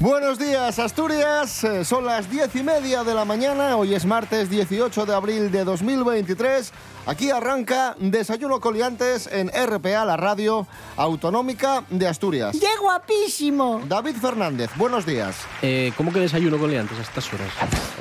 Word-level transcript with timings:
Buenos 0.00 0.38
días, 0.38 0.78
Asturias. 0.78 1.64
Eh, 1.64 1.84
Son 1.84 2.04
las 2.06 2.30
diez 2.30 2.54
y 2.54 2.62
media 2.62 3.02
de 3.02 3.14
la 3.14 3.24
mañana. 3.24 3.76
Hoy 3.76 3.94
es 3.94 4.06
martes 4.06 4.48
18 4.48 5.06
de 5.06 5.12
abril 5.14 5.50
de 5.50 5.64
2023. 5.64 6.72
Aquí 7.06 7.30
arranca 7.32 7.96
Desayuno 7.98 8.60
Coliantes 8.60 9.26
en 9.26 9.48
RPA, 9.48 10.04
la 10.04 10.16
radio 10.16 10.68
autonómica 10.96 11.82
de 11.90 12.06
Asturias. 12.06 12.56
¡Qué 12.60 12.68
guapísimo! 12.80 13.82
David 13.88 14.14
Fernández, 14.20 14.70
buenos 14.76 15.04
días. 15.04 15.34
Eh, 15.62 15.92
¿Cómo 15.96 16.12
que 16.12 16.20
desayuno 16.20 16.58
con 16.58 16.70
liantes 16.70 16.96
a 16.96 17.02
estas 17.02 17.32
horas? 17.32 17.48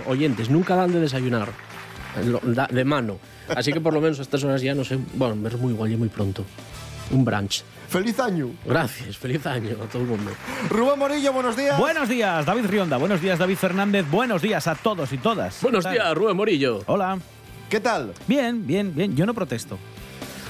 Oyentes, 0.06 0.52
nunca 0.52 0.76
dan 0.76 0.92
de 0.92 1.00
desayunar. 1.00 1.50
De 2.72 2.86
mano. 2.86 3.18
Así 3.56 3.74
que 3.74 3.82
por 3.82 3.94
lo 3.94 4.02
menos 4.02 4.20
a 4.20 4.22
estas 4.22 4.44
horas 4.44 4.62
ya 4.62 4.76
no 4.76 4.84
sé. 4.84 5.00
Bueno, 5.16 5.48
es 5.48 5.58
muy 5.58 5.74
igual, 5.74 5.90
ya 5.90 5.98
muy 5.98 6.10
pronto. 6.10 6.46
Un 7.10 7.26
brunch. 7.26 7.64
Feliz 7.88 8.20
año. 8.20 8.52
Gracias, 8.66 9.18
feliz 9.18 9.46
año 9.46 9.78
a 9.82 9.86
todo 9.88 10.02
el 10.02 10.10
mundo. 10.10 10.32
Rubén 10.70 11.00
Morillo, 11.00 11.32
buenos 11.32 11.56
días. 11.56 11.78
Buenos 11.78 12.10
días, 12.10 12.46
David 12.46 12.66
Rionda. 12.66 12.98
Buenos 12.98 13.22
días, 13.22 13.40
David 13.40 13.56
Fernández. 13.56 14.06
Buenos 14.10 14.42
días 14.42 14.68
a 14.68 14.76
todos 14.76 15.14
y 15.14 15.18
todas. 15.18 15.62
Buenos 15.62 15.90
días, 15.90 16.14
Rubén 16.14 16.36
Morillo. 16.36 16.82
Hola. 16.88 17.18
¿Qué 17.70 17.80
tal? 17.80 18.14
Bien, 18.28 18.66
bien, 18.68 18.94
bien. 18.94 19.16
Yo 19.16 19.26
no 19.26 19.34
protesto. 19.34 19.78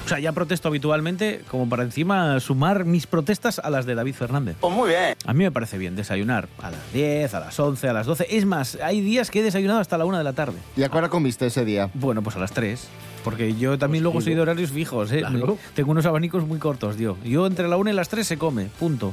O 0.04 0.08
sea, 0.08 0.20
ya 0.20 0.32
protesto 0.32 0.68
habitualmente, 0.68 1.42
como 1.50 1.68
para 1.68 1.82
encima 1.82 2.40
sumar 2.40 2.86
mis 2.86 3.06
protestas 3.06 3.58
a 3.58 3.68
las 3.68 3.84
de 3.84 3.94
David 3.94 4.14
Fernández. 4.14 4.56
Pues 4.58 4.72
muy 4.72 4.88
bien. 4.88 5.16
A 5.26 5.34
mí 5.34 5.44
me 5.44 5.52
parece 5.52 5.76
bien 5.76 5.96
desayunar 5.96 6.48
a 6.62 6.70
las 6.70 6.92
10, 6.94 7.34
a 7.34 7.40
las 7.40 7.60
11, 7.60 7.88
a 7.88 7.92
las 7.92 8.06
12. 8.06 8.26
Es 8.30 8.46
más, 8.46 8.78
hay 8.82 9.02
días 9.02 9.30
que 9.30 9.40
he 9.40 9.42
desayunado 9.42 9.80
hasta 9.80 9.98
la 9.98 10.06
1 10.06 10.16
de 10.16 10.24
la 10.24 10.32
tarde. 10.32 10.56
¿Y 10.76 10.82
a 10.82 10.88
qué 10.88 10.96
hora 10.96 11.08
comiste 11.10 11.46
ese 11.46 11.64
día? 11.64 11.90
Bueno, 11.92 12.22
pues 12.22 12.36
a 12.36 12.38
las 12.38 12.52
3. 12.52 12.88
Porque 13.28 13.54
yo 13.54 13.76
también 13.76 14.02
luego 14.02 14.22
soy 14.22 14.32
de 14.32 14.40
horarios 14.40 14.70
fijos, 14.70 15.12
¿eh? 15.12 15.18
Claro. 15.18 15.58
Tengo 15.74 15.90
unos 15.90 16.06
abanicos 16.06 16.46
muy 16.46 16.58
cortos, 16.58 16.96
yo. 16.96 17.18
Yo 17.22 17.46
entre 17.46 17.68
la 17.68 17.76
1 17.76 17.90
y 17.90 17.92
las 17.92 18.08
3 18.08 18.26
se 18.26 18.38
come, 18.38 18.70
punto. 18.78 19.12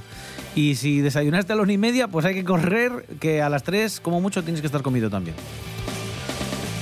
Y 0.56 0.76
si 0.76 1.02
desayunaste 1.02 1.52
a 1.52 1.58
la 1.58 1.64
1 1.64 1.74
y 1.74 1.78
media, 1.78 2.08
pues 2.08 2.26
hay 2.26 2.34
que 2.34 2.46
correr, 2.46 3.06
que 3.20 3.42
a 3.42 3.50
las 3.50 3.64
3, 3.64 4.00
como 4.00 4.22
mucho, 4.22 4.42
tienes 4.42 4.62
que 4.62 4.68
estar 4.68 4.82
comido 4.82 5.10
también. 5.10 5.36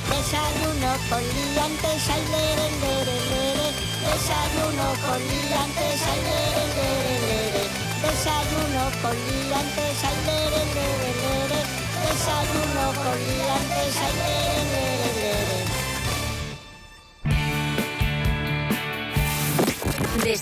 Desayuno 0.09 0.93
con 1.09 1.23
liantes, 1.25 2.09
ay, 2.13 2.21
lere, 2.29 2.69
lere, 2.85 3.17
lere. 3.33 3.67
Desayuno 4.13 4.93
con 5.01 5.17
liantes, 5.17 6.05
ay, 6.05 6.19
lere, 6.29 6.65
lere, 6.77 7.17
lere. 7.25 7.65
Desayuno 7.97 8.83
con 9.01 9.17
liantes, 9.17 9.97
ay, 10.05 10.17
lere, 10.29 10.61
lere, 10.77 11.09
lere. 11.17 11.59
Desayuno 11.97 12.85
con 12.93 13.17
liantes, 13.25 13.97
ay, 13.97 14.13
lere, 14.21 14.29
lere, 14.29 14.42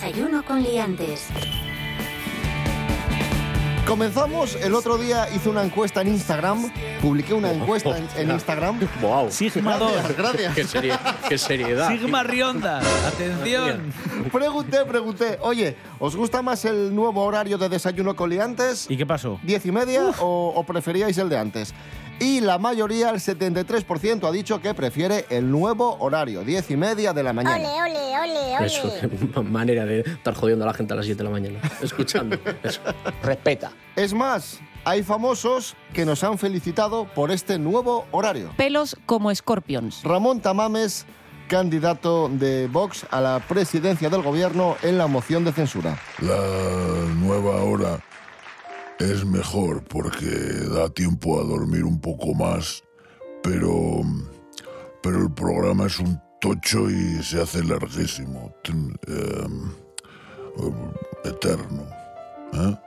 Desayuno 0.02 0.42
con 0.44 0.64
Liantes. 0.64 1.28
Comenzamos, 3.86 4.56
el 4.56 4.74
otro 4.74 4.98
día 4.98 5.28
hice 5.36 5.48
una 5.48 5.64
encuesta 5.64 6.02
en 6.02 6.08
Instagram, 6.08 6.72
publiqué 7.04 7.36
una 7.36 7.52
encuesta 7.52 7.96
en, 7.96 8.08
en 8.18 8.32
Instagram. 8.32 8.80
Wow. 9.02 9.30
Sigma 9.30 9.78
2. 9.78 9.92
Gracias, 9.92 10.18
gracias. 10.18 10.56
Qué, 10.56 10.64
serie- 10.64 10.98
qué 11.30 11.38
seriedad. 11.38 11.88
Sigma 11.90 12.24
Rionda. 12.24 12.80
Atención. 13.08 13.94
Pregunté, 14.32 14.86
pregunté, 14.86 15.38
oye, 15.42 15.76
¿os 16.00 16.16
gusta 16.16 16.42
más 16.42 16.66
el 16.66 16.96
nuevo 16.96 17.24
horario 17.24 17.60
de 17.60 17.70
desayuno 17.70 18.16
con 18.16 18.32
liantes? 18.32 18.88
¿Y 18.90 18.98
qué 18.98 19.06
pasó? 19.06 19.40
¿Diez 19.44 19.64
y 19.68 19.72
media 19.72 20.02
o, 20.20 20.54
o 20.56 20.64
preferíais 20.64 21.16
el 21.20 21.30
de 21.30 21.38
antes? 21.38 21.76
Y 22.22 22.40
la 22.40 22.60
mayoría, 22.60 23.10
el 23.10 23.16
73%, 23.16 24.28
ha 24.28 24.32
dicho 24.32 24.62
que 24.62 24.76
prefiere 24.76 25.26
el 25.32 25.50
nuevo 25.50 25.98
horario, 26.00 26.44
diez 26.44 26.70
y 26.70 26.78
media 26.78 27.14
de 27.14 27.24
la 27.24 27.32
Ole, 27.32 27.44
mañana. 27.44 27.68
ole, 27.84 28.20
ole, 28.60 28.66
Eso, 28.66 28.84
ole. 28.84 29.10
qué 29.34 29.42
manera 29.42 29.86
de 29.86 30.02
estar 30.02 30.36
jodiendo 30.36 30.64
a 30.64 30.68
la 30.68 30.74
gente 30.76 30.94
a 30.94 30.98
las 30.98 31.06
7 31.08 31.18
de 31.18 31.24
la 31.24 31.30
mañana. 31.32 31.60
Escuchando. 31.82 32.38
Eso. 32.62 32.80
Respeta. 33.24 33.72
Es 33.96 34.14
más, 34.14 34.60
hay 34.86 35.02
famosos 35.02 35.76
que 35.94 36.06
nos 36.06 36.24
han 36.24 36.38
felicitado 36.38 37.06
por 37.06 37.32
este 37.32 37.58
nuevo 37.58 38.06
horario. 38.12 38.54
pelos 38.56 38.96
como 39.08 39.32
escorpions. 39.32 40.04
Ramón 40.04 40.42
Tamames, 40.42 41.08
candidato 41.48 42.30
de 42.30 42.68
Vox 42.68 43.04
a 43.10 43.20
la 43.20 43.40
presidencia 43.40 44.10
del 44.12 44.22
gobierno 44.22 44.78
en 44.84 45.00
la 45.00 45.08
moción 45.08 45.44
de 45.44 45.54
censura. 45.54 45.98
La 46.20 46.38
nueva 47.16 47.64
hora 47.64 48.00
es 49.02 49.26
mejor 49.26 49.84
porque 49.84 50.30
da 50.70 50.90
tiempo 50.90 51.40
a 51.40 51.44
dormir 51.44 51.84
un 51.84 52.00
poco 52.00 52.34
más, 52.34 52.84
pero, 53.42 54.02
pero 55.02 55.24
el 55.24 55.34
programa 55.34 55.88
es 55.88 56.00
un 56.00 56.22
tocho 56.40 56.90
y 56.90 57.24
se 57.24 57.42
hace 57.42 57.64
larguísimo, 57.64 58.54
em, 58.64 58.94
eh, 59.08 59.48
eterno. 61.24 61.88
¿eh? 62.54 62.78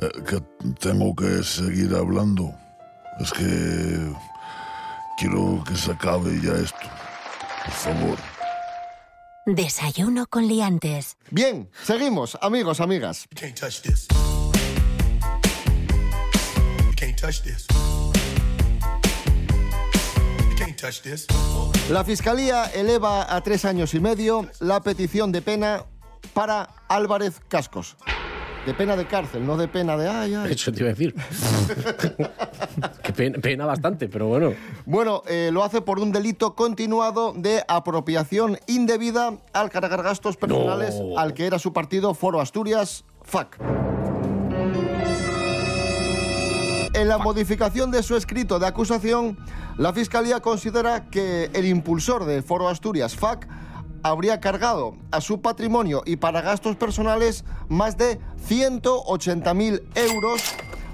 Eh, 0.00 0.22
que 0.28 0.40
tengo 0.80 1.14
que 1.14 1.42
seguir 1.42 1.94
hablando. 1.94 2.54
Es 3.20 3.32
que 3.32 4.12
quiero 5.18 5.62
que 5.66 5.76
se 5.76 5.92
acabe 5.92 6.40
ya 6.40 6.54
esto. 6.54 6.86
Por 7.64 7.74
favor. 7.74 8.18
Desayuno 9.46 10.26
con 10.26 10.46
Liantes. 10.46 11.16
Bien, 11.30 11.70
seguimos, 11.82 12.38
amigos, 12.42 12.80
amigas. 12.80 13.26
You 13.30 13.40
can't 13.40 13.58
touch 13.58 13.80
this. 13.82 14.06
La 21.90 22.04
Fiscalía 22.04 22.66
eleva 22.66 23.34
a 23.34 23.40
tres 23.40 23.64
años 23.64 23.94
y 23.94 24.00
medio 24.00 24.46
la 24.60 24.80
petición 24.80 25.32
de 25.32 25.42
pena 25.42 25.84
para 26.32 26.68
Álvarez 26.88 27.40
Cascos. 27.48 27.96
De 28.66 28.74
pena 28.74 28.96
de 28.96 29.06
cárcel, 29.06 29.44
no 29.46 29.56
de 29.56 29.66
pena 29.66 29.96
de 29.96 30.08
ay, 30.08 30.34
ay. 30.34 30.52
Eso 30.52 30.70
te 30.70 30.80
iba 30.80 30.90
a 30.90 30.92
decir. 30.94 31.14
que 33.02 33.12
pena, 33.12 33.38
pena 33.40 33.66
bastante, 33.66 34.08
pero 34.08 34.26
bueno. 34.26 34.52
Bueno, 34.86 35.22
eh, 35.26 35.50
lo 35.52 35.64
hace 35.64 35.80
por 35.80 35.98
un 35.98 36.12
delito 36.12 36.54
continuado 36.54 37.32
de 37.34 37.64
apropiación 37.66 38.58
indebida 38.66 39.38
al 39.52 39.70
cargar 39.70 40.02
gastos 40.02 40.36
personales 40.36 40.94
No. 40.96 41.18
al 41.18 41.34
que 41.34 41.46
era 41.46 41.58
su 41.58 41.72
partido 41.72 42.14
Foro 42.14 42.40
Asturias, 42.40 43.04
FAC. 43.24 43.58
En 46.98 47.06
la 47.06 47.18
modificación 47.18 47.92
de 47.92 48.02
su 48.02 48.16
escrito 48.16 48.58
de 48.58 48.66
acusación, 48.66 49.38
la 49.76 49.92
Fiscalía 49.92 50.40
considera 50.40 51.08
que 51.10 51.48
el 51.54 51.64
impulsor 51.64 52.24
de 52.24 52.42
Foro 52.42 52.68
Asturias, 52.68 53.14
FAC, 53.14 53.46
habría 54.02 54.40
cargado 54.40 54.96
a 55.12 55.20
su 55.20 55.40
patrimonio 55.40 56.02
y 56.04 56.16
para 56.16 56.40
gastos 56.40 56.74
personales 56.74 57.44
más 57.68 57.96
de 57.98 58.18
180.000 58.48 59.80
euros 59.94 60.42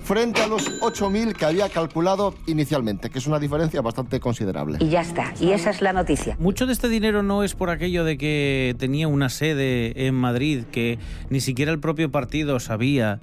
frente 0.02 0.42
a 0.42 0.46
los 0.46 0.78
8.000 0.82 1.32
que 1.32 1.46
había 1.46 1.70
calculado 1.70 2.34
inicialmente, 2.46 3.08
que 3.08 3.18
es 3.18 3.26
una 3.26 3.38
diferencia 3.38 3.80
bastante 3.80 4.20
considerable. 4.20 4.76
Y 4.82 4.90
ya 4.90 5.00
está. 5.00 5.32
Y 5.40 5.52
esa 5.52 5.70
es 5.70 5.80
la 5.80 5.94
noticia. 5.94 6.36
Mucho 6.38 6.66
de 6.66 6.74
este 6.74 6.90
dinero 6.90 7.22
no 7.22 7.42
es 7.42 7.54
por 7.54 7.70
aquello 7.70 8.04
de 8.04 8.18
que 8.18 8.76
tenía 8.78 9.08
una 9.08 9.30
sede 9.30 10.06
en 10.06 10.14
Madrid 10.14 10.64
que 10.70 10.98
ni 11.30 11.40
siquiera 11.40 11.72
el 11.72 11.80
propio 11.80 12.10
partido 12.10 12.60
sabía 12.60 13.20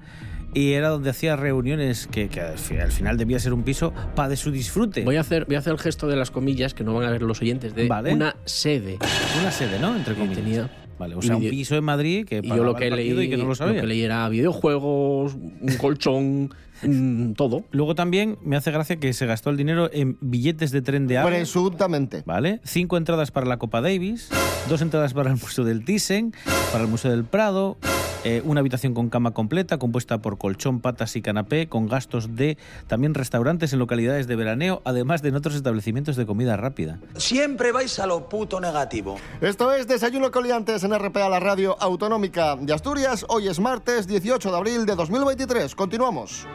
y 0.54 0.72
era 0.72 0.88
donde 0.88 1.10
hacía 1.10 1.36
reuniones 1.36 2.06
que, 2.06 2.28
que 2.28 2.40
al 2.40 2.58
fi- 2.58 2.76
al 2.76 2.92
final 2.92 3.16
debía 3.16 3.38
ser 3.38 3.52
un 3.52 3.62
piso 3.62 3.92
para 4.14 4.28
de 4.28 4.36
su 4.36 4.50
disfrute. 4.50 5.04
Voy 5.04 5.16
a, 5.16 5.20
hacer, 5.20 5.46
voy 5.46 5.56
a 5.56 5.60
hacer 5.60 5.72
el 5.72 5.78
gesto 5.78 6.06
de 6.08 6.16
las 6.16 6.30
comillas 6.30 6.74
que 6.74 6.84
no 6.84 6.94
van 6.94 7.06
a 7.06 7.10
ver 7.10 7.22
los 7.22 7.40
oyentes 7.40 7.74
de 7.74 7.88
Vale. 7.88 8.12
una 8.12 8.36
sede. 8.44 8.98
Una 9.40 9.50
sede, 9.50 9.78
¿no? 9.78 9.96
Entre 9.96 10.14
comillas. 10.14 10.36
tenía- 10.38 10.70
Vale, 10.98 11.16
o 11.16 11.22
sea, 11.22 11.36
un 11.36 11.42
piso 11.48 11.74
en 11.74 11.82
Madrid 11.82 12.24
que 12.26 12.40
Y 12.44 12.48
yo 12.48 12.62
lo 12.62 12.76
que, 12.76 12.84
el 12.84 12.90
partido 12.90 13.16
leí, 13.16 13.26
y 13.26 13.30
que 13.30 13.36
no 13.36 13.42
lo 13.44 13.48
lo 13.48 13.54
sabía. 13.56 13.80
que 13.80 13.86
leí 13.88 14.02
era 14.02 14.28
videojuegos, 14.28 15.34
un 15.34 15.76
colchón, 15.78 16.54
todo. 17.36 17.64
Luego 17.72 17.94
también 17.96 18.38
me 18.44 18.56
hace 18.56 18.70
gracia 18.70 18.96
que 18.96 19.12
se 19.12 19.26
gastó 19.26 19.50
el 19.50 19.56
dinero 19.56 19.90
en 19.92 20.16
billetes 20.20 20.70
de 20.70 20.80
tren 20.82 21.08
de 21.08 21.18
AVE. 21.18 21.30
Presuntamente. 21.30 22.22
¿Vale? 22.24 22.60
Cinco 22.64 22.96
entradas 22.98 23.30
para 23.32 23.46
la 23.46 23.56
Copa 23.58 23.80
Davis, 23.80 24.28
dos 24.68 24.80
entradas 24.82 25.12
para 25.14 25.30
el 25.32 25.36
Museo 25.40 25.64
del 25.64 25.84
Thyssen, 25.84 26.34
para 26.70 26.84
el 26.84 26.90
Museo 26.90 27.10
del 27.10 27.24
Prado, 27.24 27.78
eh, 28.24 28.42
una 28.44 28.60
habitación 28.60 28.94
con 28.94 29.08
cama 29.08 29.32
completa 29.32 29.78
compuesta 29.78 30.18
por 30.18 30.38
colchón, 30.38 30.80
patas 30.80 31.16
y 31.16 31.22
canapé, 31.22 31.68
con 31.68 31.88
gastos 31.88 32.36
de 32.36 32.56
también 32.86 33.14
restaurantes 33.14 33.72
en 33.72 33.78
localidades 33.78 34.26
de 34.26 34.36
veraneo, 34.36 34.82
además 34.84 35.22
de 35.22 35.30
en 35.30 35.36
otros 35.36 35.54
establecimientos 35.54 36.16
de 36.16 36.26
comida 36.26 36.56
rápida. 36.56 36.98
Siempre 37.16 37.72
vais 37.72 37.98
a 37.98 38.06
lo 38.06 38.28
puto 38.28 38.60
negativo. 38.60 39.16
Esto 39.40 39.72
es 39.72 39.86
Desayuno 39.86 40.30
Coliantes 40.30 40.84
en 40.84 40.96
RPA, 40.98 41.28
la 41.28 41.40
radio 41.40 41.76
autonómica 41.80 42.56
de 42.56 42.72
Asturias. 42.72 43.24
Hoy 43.28 43.48
es 43.48 43.58
martes 43.58 44.06
18 44.06 44.50
de 44.50 44.56
abril 44.56 44.86
de 44.86 44.94
2023. 44.94 45.74
Continuamos. 45.74 46.46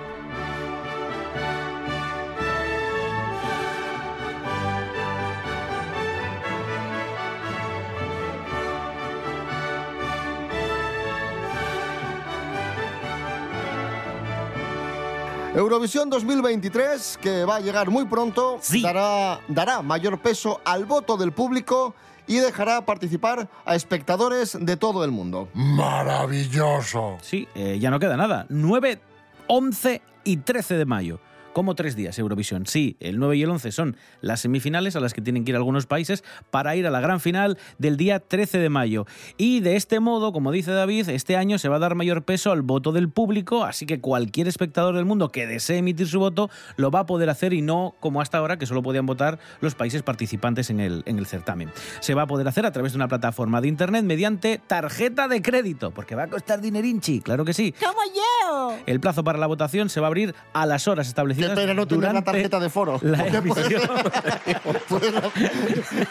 Eurovisión 15.57 16.12
2023, 16.12 17.18
que 17.19 17.44
va 17.44 17.56
a 17.56 17.59
llegar 17.59 17.89
muy 17.89 18.06
pronto, 18.06 18.59
dará, 18.83 19.39
dará 19.48 19.81
mayor 19.81 20.19
peso 20.19 20.62
al 20.63 20.86
voto 20.86 21.18
del 21.18 21.31
público 21.31 21.95
y 22.27 22.36
dejará 22.36 22.86
participar 22.86 23.50
a 23.65 23.75
espectadores 23.75 24.56
de 24.62 24.77
todo 24.77 25.04
el 25.04 25.09
mundo. 25.09 25.50
Maravilloso. 25.56 27.18
Sí, 27.24 27.48
eh, 27.56 27.80
ya 27.80 27.89
no 27.89 28.00
queda 28.00 28.15
nada. 28.18 28.45
9, 28.50 29.01
11 29.48 30.04
y 30.25 30.38
13 30.38 30.77
de 30.77 30.86
mayo. 30.86 31.19
Como 31.57 31.74
tres 31.74 31.95
días 31.95 32.19
Eurovisión. 32.19 32.68
Sí, 32.68 32.98
el 33.00 33.18
9 33.18 33.36
y 33.36 33.42
el 33.42 33.50
11 33.50 33.71
son 33.71 33.98
las 34.21 34.42
semifinales 34.42 34.95
a 34.95 35.00
las 35.00 35.15
que 35.15 35.21
tienen 35.21 35.44
que 35.44 35.54
ir 35.54 35.56
algunos 35.56 35.88
países 35.88 36.24
para 36.51 36.75
ir 36.75 36.86
a 36.86 36.92
la 36.92 37.00
gran 37.00 37.19
final 37.19 37.57
del 37.80 37.98
día 37.98 38.19
13 38.19 38.59
de 38.59 38.69
mayo. 38.69 39.07
Y 39.38 39.62
de 39.62 39.75
este 39.75 40.00
modo, 40.00 40.31
como 40.31 40.51
dice 40.51 40.69
David, 40.69 41.09
este 41.09 41.36
año 41.36 41.57
se 41.57 41.68
va 41.68 41.77
a 41.77 41.80
dar 41.80 41.95
mayor 41.95 42.21
peso 42.25 42.51
al 42.51 42.62
voto 42.62 42.92
del 42.92 43.09
público, 43.09 43.63
así 43.63 43.88
que 43.88 44.00
cualquier 44.00 44.48
espectador 44.48 44.94
del 44.94 45.06
mundo 45.06 45.31
que 45.31 45.48
desee 45.48 45.80
emitir 45.80 46.07
su 46.07 46.19
voto 46.19 46.51
lo 46.75 46.92
va 46.92 47.00
a 47.00 47.06
poder 47.07 47.27
hacer 47.27 47.54
y 47.54 47.63
no 47.63 47.95
como 48.01 48.21
hasta 48.21 48.38
ahora 48.38 48.60
que 48.60 48.68
solo 48.68 48.83
podían 48.83 49.07
votar 49.07 49.39
los 49.60 49.74
países 49.74 50.03
participantes 50.03 50.69
en 50.69 50.80
el, 50.80 51.01
en 51.07 51.18
el 51.18 51.25
certamen. 51.25 51.71
Se 52.01 52.13
va 52.13 52.21
a 52.21 52.27
poder 52.27 52.48
hacer 52.48 52.68
a 52.68 52.71
través 52.71 52.92
de 52.92 52.98
una 52.98 53.07
plataforma 53.07 53.62
de 53.62 53.68
internet 53.68 54.06
mediante 54.06 54.60
tarjeta 54.60 55.27
de 55.27 55.42
crédito, 55.42 55.89
porque 55.89 56.13
va 56.13 56.25
a 56.25 56.30
costar 56.30 56.62
dinerinchi, 56.62 57.21
claro 57.21 57.44
que 57.45 57.56
sí. 57.56 57.74
¡Como 57.83 58.01
yo! 58.13 58.77
El 58.86 59.00
plazo 59.00 59.24
para 59.24 59.39
la 59.39 59.48
votación 59.48 59.89
se 59.89 60.00
va 60.00 60.06
a 60.06 60.10
abrir 60.10 60.36
a 60.53 60.68
las 60.68 60.88
horas 60.88 61.07
establecidas 61.07 61.46
Qué 61.49 61.55
pena 61.55 61.73
no 61.73 61.88
tener 61.88 62.13
la 62.13 62.21
tarjeta 62.23 62.59
de 62.59 62.69
foro. 62.69 62.99
la 63.03 63.17
puedes- 63.17 63.35
emisión. 63.35 63.81
puedes- 64.89 65.13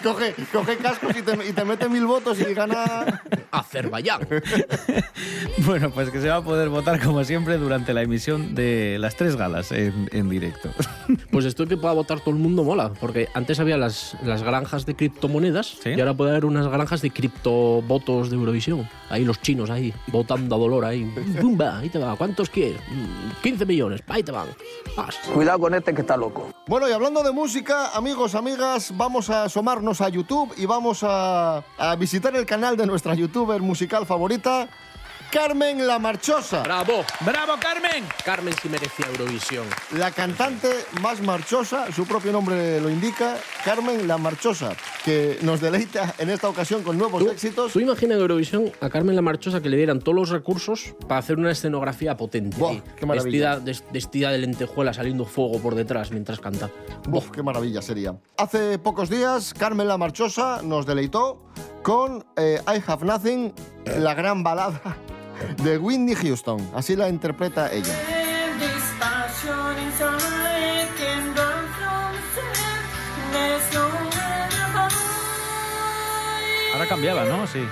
coge, 0.02 0.34
coge 0.52 0.76
cascos 0.78 1.16
y 1.16 1.22
te, 1.22 1.48
y 1.48 1.52
te 1.52 1.64
mete 1.64 1.88
mil 1.88 2.06
votos 2.06 2.38
y 2.40 2.54
gana... 2.54 3.22
Azerbaiyán. 3.50 4.26
Bueno, 5.58 5.90
pues 5.90 6.10
que 6.10 6.20
se 6.20 6.28
va 6.28 6.36
a 6.36 6.42
poder 6.44 6.68
votar 6.68 7.02
como 7.02 7.24
siempre 7.24 7.56
durante 7.58 7.92
la 7.94 8.02
emisión 8.02 8.54
de 8.54 8.98
las 9.00 9.16
tres 9.16 9.36
galas 9.36 9.72
en, 9.72 10.08
en 10.12 10.28
directo. 10.28 10.70
Pues 11.30 11.44
esto 11.44 11.66
que 11.66 11.76
pueda 11.76 11.92
votar 11.92 12.20
todo 12.20 12.30
el 12.30 12.40
mundo 12.40 12.64
mola, 12.64 12.92
porque 13.00 13.28
antes 13.34 13.60
había 13.60 13.76
las, 13.76 14.16
las 14.24 14.42
granjas 14.42 14.86
de 14.86 14.94
criptomonedas 14.96 15.66
Sí. 15.82 15.90
y 15.90 16.00
ahora 16.00 16.14
puede 16.14 16.30
haber 16.30 16.44
unas 16.46 16.66
granjas 16.68 17.02
de 17.02 17.10
criptovotos 17.10 18.30
de 18.30 18.36
Eurovisión. 18.36 18.88
Ahí 19.10 19.24
los 19.24 19.40
chinos 19.40 19.70
ahí, 19.70 19.92
votando 20.08 20.54
a 20.54 20.58
dolor 20.58 20.84
ahí. 20.84 21.04
¡Bumba! 21.40 21.78
Ahí 21.78 21.88
te 21.90 21.98
va. 21.98 22.16
¿Cuántos 22.16 22.48
quieres? 22.50 22.80
Mm, 22.90 23.42
15 23.42 23.66
millones. 23.66 24.02
Ahí 24.08 24.22
te 24.22 24.32
van. 24.32 24.48
Cuidado 25.32 25.58
con 25.58 25.74
este 25.74 25.94
que 25.94 26.02
está 26.02 26.16
loco. 26.16 26.50
Bueno, 26.66 26.88
y 26.88 26.92
hablando 26.92 27.22
de 27.22 27.32
música, 27.32 27.96
amigos, 27.96 28.34
amigas, 28.34 28.92
vamos 28.96 29.28
a 29.30 29.44
asomarnos 29.44 30.00
a 30.00 30.08
YouTube 30.08 30.52
y 30.56 30.66
vamos 30.66 31.00
a, 31.02 31.64
a 31.78 31.96
visitar 31.96 32.34
el 32.36 32.46
canal 32.46 32.76
de 32.76 32.86
nuestra 32.86 33.14
youtuber 33.14 33.60
musical 33.60 34.06
favorita, 34.06 34.68
Carmen 35.30 35.86
La 35.86 35.98
Marchosa. 35.98 36.62
¡Bravo! 36.62 37.04
¡Bravo, 37.20 37.54
Carmen! 37.60 38.04
Carmen 38.24 38.54
sí 38.62 38.68
merecía 38.68 39.06
Eurovisión. 39.06 39.66
La 39.98 40.10
cantante 40.10 40.68
más 41.02 41.20
marchosa, 41.20 41.92
su 41.92 42.06
propio 42.06 42.32
nombre 42.32 42.80
lo 42.80 42.88
indica, 42.88 43.36
Carmen 43.64 44.06
La 44.08 44.18
Marchosa, 44.18 44.74
que 45.04 45.38
nos 45.42 45.60
deleita 45.60 46.14
en 46.18 46.30
esta 46.30 46.48
ocasión 46.48 46.82
con 46.82 46.96
nuevos 46.96 47.22
éxitos. 47.26 47.72
¿Tú 47.72 47.80
imaginas 47.80 48.16
en 48.16 48.20
Eurovisión 48.22 48.72
a 48.80 48.88
Carmen 48.88 49.14
la 49.16 49.22
Marchosa 49.22 49.60
que 49.60 49.68
le 49.68 49.76
dieran 49.76 49.98
todos 50.00 50.16
los 50.16 50.28
recursos 50.30 50.94
para 51.06 51.18
hacer 51.18 51.36
una 51.38 51.50
escenografía 51.50 52.16
potente? 52.16 52.56
Buah, 52.56 52.80
qué 52.96 53.04
maravilla. 53.04 53.54
Vestida, 53.56 53.60
des- 53.60 53.84
vestida 53.92 54.30
de 54.30 54.38
lentejuela 54.38 54.94
saliendo 54.94 55.24
fuego 55.26 55.58
por 55.60 55.74
detrás 55.74 56.10
mientras 56.12 56.40
canta. 56.40 56.70
Uf, 57.10 57.30
qué 57.30 57.42
maravilla 57.42 57.82
sería. 57.82 58.14
Hace 58.38 58.78
pocos 58.78 59.10
días, 59.10 59.52
Carmen 59.54 59.88
La 59.88 59.98
Marchosa 59.98 60.60
nos 60.62 60.86
deleitó 60.86 61.42
con 61.86 62.26
eh, 62.34 62.60
I 62.66 62.82
Have 62.84 63.06
Nothing, 63.06 63.52
la 63.98 64.12
gran 64.12 64.42
balada 64.42 64.80
de 65.62 65.78
Whitney 65.78 66.16
Houston. 66.16 66.58
Así 66.74 66.96
la 66.96 67.08
interpreta 67.08 67.72
ella. 67.72 67.94
Ahora 76.74 76.88
cambiaba, 76.88 77.24
¿no? 77.24 77.46
Sí. 77.46 77.64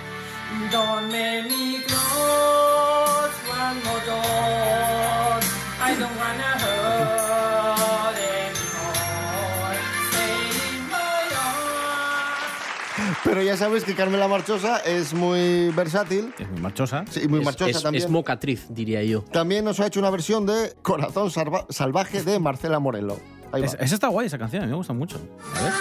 Pero 13.34 13.46
ya 13.46 13.56
sabes 13.56 13.82
que 13.82 13.96
Carmen 13.96 14.20
La 14.20 14.28
Marchosa 14.28 14.78
es 14.78 15.12
muy 15.12 15.68
versátil. 15.70 16.32
Es 16.38 16.48
muy 16.48 16.60
marchosa. 16.60 17.04
Sí, 17.10 17.22
y 17.24 17.26
muy 17.26 17.40
Es- 17.40 17.44
marchosa 17.44 17.70
es, 17.78 17.82
también. 17.82 18.04
es 18.04 18.08
mocatriz, 18.08 18.66
diría 18.68 19.02
yo. 19.02 19.22
También 19.22 19.64
nos 19.64 19.80
ha 19.80 19.86
hecho 19.88 19.98
una 19.98 20.10
versión 20.10 20.46
de 20.46 20.76
Corazón 20.82 21.32
Salva- 21.32 21.66
Salvaje 21.68 22.22
de 22.22 22.38
Marcela 22.38 22.78
Morelo. 22.78 23.18
Ahí 23.50 23.62
va. 23.62 23.66
Es- 23.66 23.74
esa 23.80 23.94
está 23.96 24.06
guay, 24.06 24.28
esa 24.28 24.38
canción, 24.38 24.62
a 24.62 24.66
mí 24.66 24.70
me 24.70 24.76
gusta 24.76 24.92
mucho. 24.92 25.16
A 25.56 25.62
ver. 25.64 25.72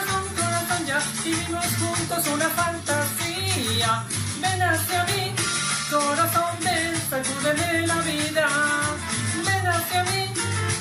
Vivimos 1.24 1.66
juntos 1.78 2.28
una 2.34 2.50
fantasía. 2.50 4.04
Ven 4.42 4.62
hacia 4.64 5.04
mí, 5.04 5.32
corazón, 5.92 6.56
ven, 6.64 6.96
sacúdeme 7.08 7.86
la 7.86 7.96
vida. 8.02 8.48
Ven 9.46 9.68
hacia 9.68 10.04
mí, 10.06 10.34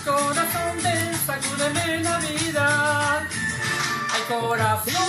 corazón, 0.07 0.77
ven, 0.83 1.13
sacúdeme 1.27 2.01
la 2.03 2.19
vida. 2.19 3.19
Ay, 4.15 4.23
corazón 4.31 5.02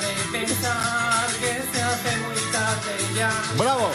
de 0.00 0.38
pensar 0.38 1.28
que 1.40 1.62
se 1.72 1.82
hace 1.82 2.16
muy 2.18 2.52
tarde 2.52 2.92
ya. 3.16 3.32
¡Bravo! 3.56 3.90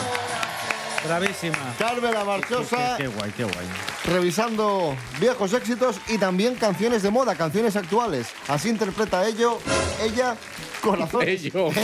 Bravísima. 1.06 1.58
Carmen 1.78 2.14
La 2.14 2.24
Marchosa 2.24 2.96
Qué, 2.98 3.04
qué 3.04 3.10
guay, 3.10 3.32
qué 3.36 3.44
guay. 3.44 3.68
revisando 4.06 4.96
viejos 5.20 5.52
éxitos 5.54 5.98
y 6.08 6.18
también 6.18 6.56
canciones 6.56 7.04
de 7.04 7.12
moda, 7.12 7.36
canciones 7.36 7.76
actuales. 7.76 8.28
Así 8.48 8.70
interpreta 8.70 9.28
ello, 9.28 9.60
ella, 10.02 10.38
Corazón. 10.82 11.24
Ello. 11.28 11.70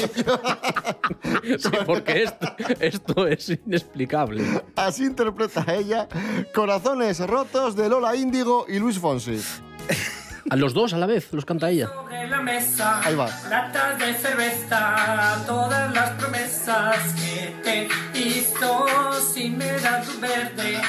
Sí, 1.59 1.69
porque 1.85 2.23
esto, 2.23 2.47
esto 2.80 3.28
es 3.28 3.49
inexplicable. 3.49 4.44
Así 4.76 5.04
interpreta 5.06 5.66
ella 5.73 6.07
Corazones 6.54 7.19
rotos 7.19 7.76
de 7.76 7.90
Lola 7.90 8.16
Índigo 8.16 8.66
y 8.69 8.80
Luis 8.80 8.99
Fonsi. 8.99 9.42
A 10.49 10.56
los 10.56 10.73
dos 10.73 10.94
a 10.94 10.97
la 10.97 11.06
vez 11.06 11.31
los 11.31 11.45
canta 11.45 11.69
ella. 11.69 11.87
sobre 11.87 12.27
la 12.27 12.41
mesa. 12.41 13.01
Ahí 13.03 13.15
va. 13.15 13.27
Latas 13.49 13.99
de 13.99 14.13
cerveza, 14.15 15.44
todas 15.45 15.94
las 15.94 16.09
promesas 16.11 16.97
que 17.13 17.56
te 17.63 17.87
hizo 18.18 18.87
si 19.33 19.49
me 19.49 19.71
da 19.79 20.01
tu 20.01 20.19
verde. 20.19 20.81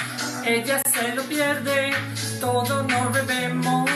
Ella 0.46 0.80
se 0.90 1.14
lo 1.14 1.22
pierde, 1.24 1.92
todo 2.40 2.82
nos 2.84 3.12
bebemos. 3.12 3.90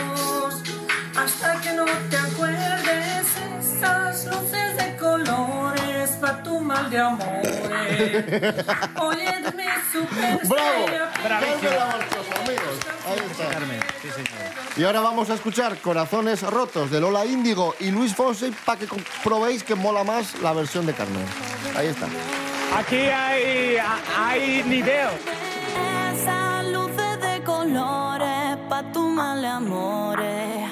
Hasta 1.15 1.61
que 1.61 1.73
no 1.73 1.85
te 2.09 2.17
acuerdes 2.17 3.25
esas 3.59 4.25
luces 4.25 4.77
de 4.77 4.95
colores 4.97 6.09
pa' 6.21 6.43
tu 6.43 6.59
mal 6.59 6.89
de 6.89 6.99
amores. 6.99 7.47
Oye, 8.99 9.33
mi 9.55 9.65
super 9.91 10.47
¡Bravo! 10.47 10.85
Marchosa, 11.23 12.41
amigos. 12.43 12.94
Ahí 13.07 13.19
está. 13.29 13.49
Carmen, 13.49 13.79
sí, 14.01 14.09
señor. 14.09 14.51
Y 14.77 14.83
ahora 14.83 15.01
vamos 15.01 15.29
a 15.29 15.35
escuchar 15.35 15.77
Corazones 15.77 16.41
rotos 16.41 16.89
de 16.89 16.99
Lola 16.99 17.25
Índigo 17.25 17.75
y 17.79 17.91
Luis 17.91 18.15
Fonsi 18.15 18.51
para 18.65 18.79
que 18.79 18.87
comprobéis 18.87 19.63
que 19.63 19.75
mola 19.75 20.03
más 20.03 20.39
la 20.41 20.53
versión 20.53 20.85
de 20.85 20.93
Carmen. 20.93 21.25
Ahí 21.75 21.87
está. 21.87 22.07
Aquí 22.75 22.97
hay, 22.97 23.77
hay 24.17 24.63
nivel. 24.63 25.09
Esas 26.13 26.65
luces 26.65 27.21
de 27.21 27.43
colores 27.43 28.57
pa' 28.69 28.91
tu 28.91 29.01
mal 29.01 29.45
amores. 29.45 30.71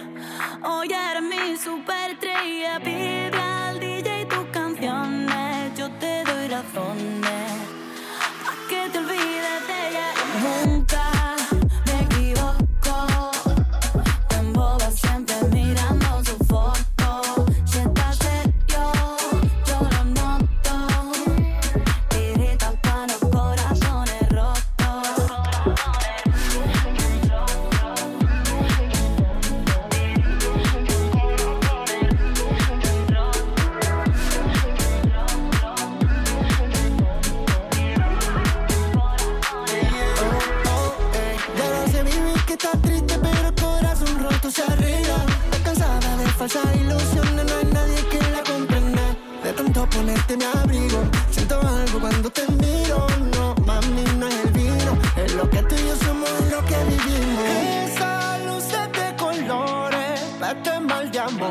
Hoy 0.63 0.87
eres 0.91 1.23
mi 1.23 1.55
superestrella, 1.57 2.79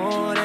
More. 0.00 0.41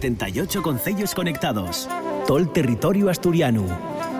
78 0.00 0.62
concellos 0.62 1.14
conectados. 1.14 1.86
Tol 2.26 2.50
territorio 2.52 3.10
asturiano. 3.10 3.66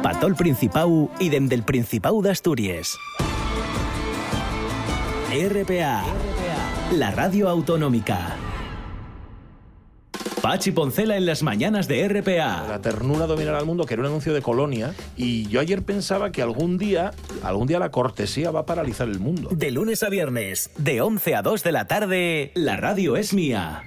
Patol 0.02 0.34
Principau 0.34 1.10
y 1.18 1.30
dende 1.30 1.54
el 1.54 1.62
Principau 1.62 2.20
de 2.20 2.30
Asturias. 2.30 2.98
RPA. 5.32 6.02
La 6.92 7.10
radio 7.12 7.48
autonómica. 7.48 8.36
Pachi 10.42 10.72
Poncela 10.72 11.16
en 11.16 11.24
las 11.24 11.42
mañanas 11.42 11.88
de 11.88 12.06
RPA. 12.06 12.66
La 12.68 12.82
ternura 12.82 13.26
dominará 13.26 13.58
al 13.58 13.66
mundo, 13.66 13.86
que 13.86 13.94
era 13.94 14.02
un 14.02 14.08
anuncio 14.08 14.34
de 14.34 14.42
colonia, 14.42 14.94
y 15.16 15.46
yo 15.48 15.60
ayer 15.60 15.82
pensaba 15.82 16.30
que 16.30 16.42
algún 16.42 16.76
día, 16.76 17.12
algún 17.42 17.66
día 17.66 17.78
la 17.78 17.90
cortesía 17.90 18.50
va 18.50 18.60
a 18.60 18.66
paralizar 18.66 19.08
el 19.08 19.20
mundo. 19.20 19.48
De 19.52 19.70
lunes 19.70 20.02
a 20.02 20.10
viernes, 20.10 20.70
de 20.76 21.00
11 21.00 21.36
a 21.36 21.42
2 21.42 21.62
de 21.62 21.72
la 21.72 21.86
tarde, 21.86 22.52
la 22.54 22.76
radio 22.76 23.16
es 23.16 23.32
mía. 23.32 23.84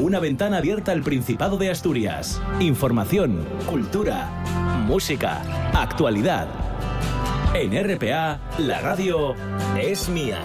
Una 0.00 0.18
ventana 0.18 0.58
abierta 0.58 0.90
al 0.90 1.02
Principado 1.02 1.56
de 1.56 1.70
Asturias. 1.70 2.42
Información, 2.58 3.46
cultura, 3.64 4.28
música, 4.88 5.40
actualidad. 5.72 6.48
En 7.54 7.72
RPA, 7.72 8.40
la 8.58 8.80
radio 8.80 9.36
es 9.80 10.08
mía. 10.08 10.40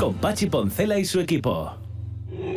Con 0.00 0.14
Pachi 0.14 0.46
Poncela 0.46 0.98
y 0.98 1.04
su 1.04 1.20
equipo. 1.20 1.76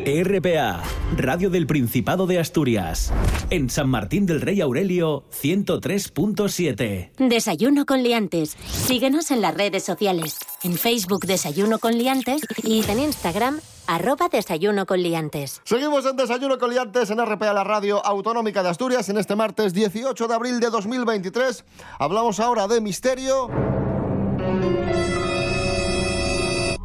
RPA, 0.05 0.81
Radio 1.15 1.51
del 1.51 1.67
Principado 1.67 2.25
de 2.25 2.39
Asturias. 2.39 3.13
En 3.51 3.69
San 3.69 3.87
Martín 3.87 4.25
del 4.25 4.41
Rey 4.41 4.61
Aurelio, 4.61 5.25
103.7. 5.31 7.11
Desayuno 7.19 7.85
con 7.85 8.01
liantes. 8.01 8.57
Síguenos 8.67 9.29
en 9.29 9.41
las 9.41 9.53
redes 9.53 9.83
sociales. 9.83 10.39
En 10.63 10.73
Facebook 10.73 11.27
Desayuno 11.27 11.77
con 11.77 11.97
liantes 11.99 12.41
y 12.63 12.83
en 12.89 12.99
Instagram 12.99 13.59
arroba 13.87 14.29
Desayuno 14.29 14.85
con 14.85 15.01
liantes. 15.01 15.61
Seguimos 15.63 16.05
en 16.05 16.15
Desayuno 16.15 16.57
con 16.57 16.69
Liantes 16.69 17.09
en 17.09 17.23
RPA, 17.25 17.53
la 17.53 17.63
radio 17.63 18.05
autonómica 18.05 18.63
de 18.63 18.69
Asturias, 18.69 19.09
en 19.09 19.17
este 19.17 19.35
martes 19.35 19.73
18 19.73 20.27
de 20.27 20.33
abril 20.33 20.59
de 20.59 20.69
2023. 20.69 21.65
Hablamos 21.99 22.39
ahora 22.39 22.67
de 22.67 22.81
misterio. 22.81 23.47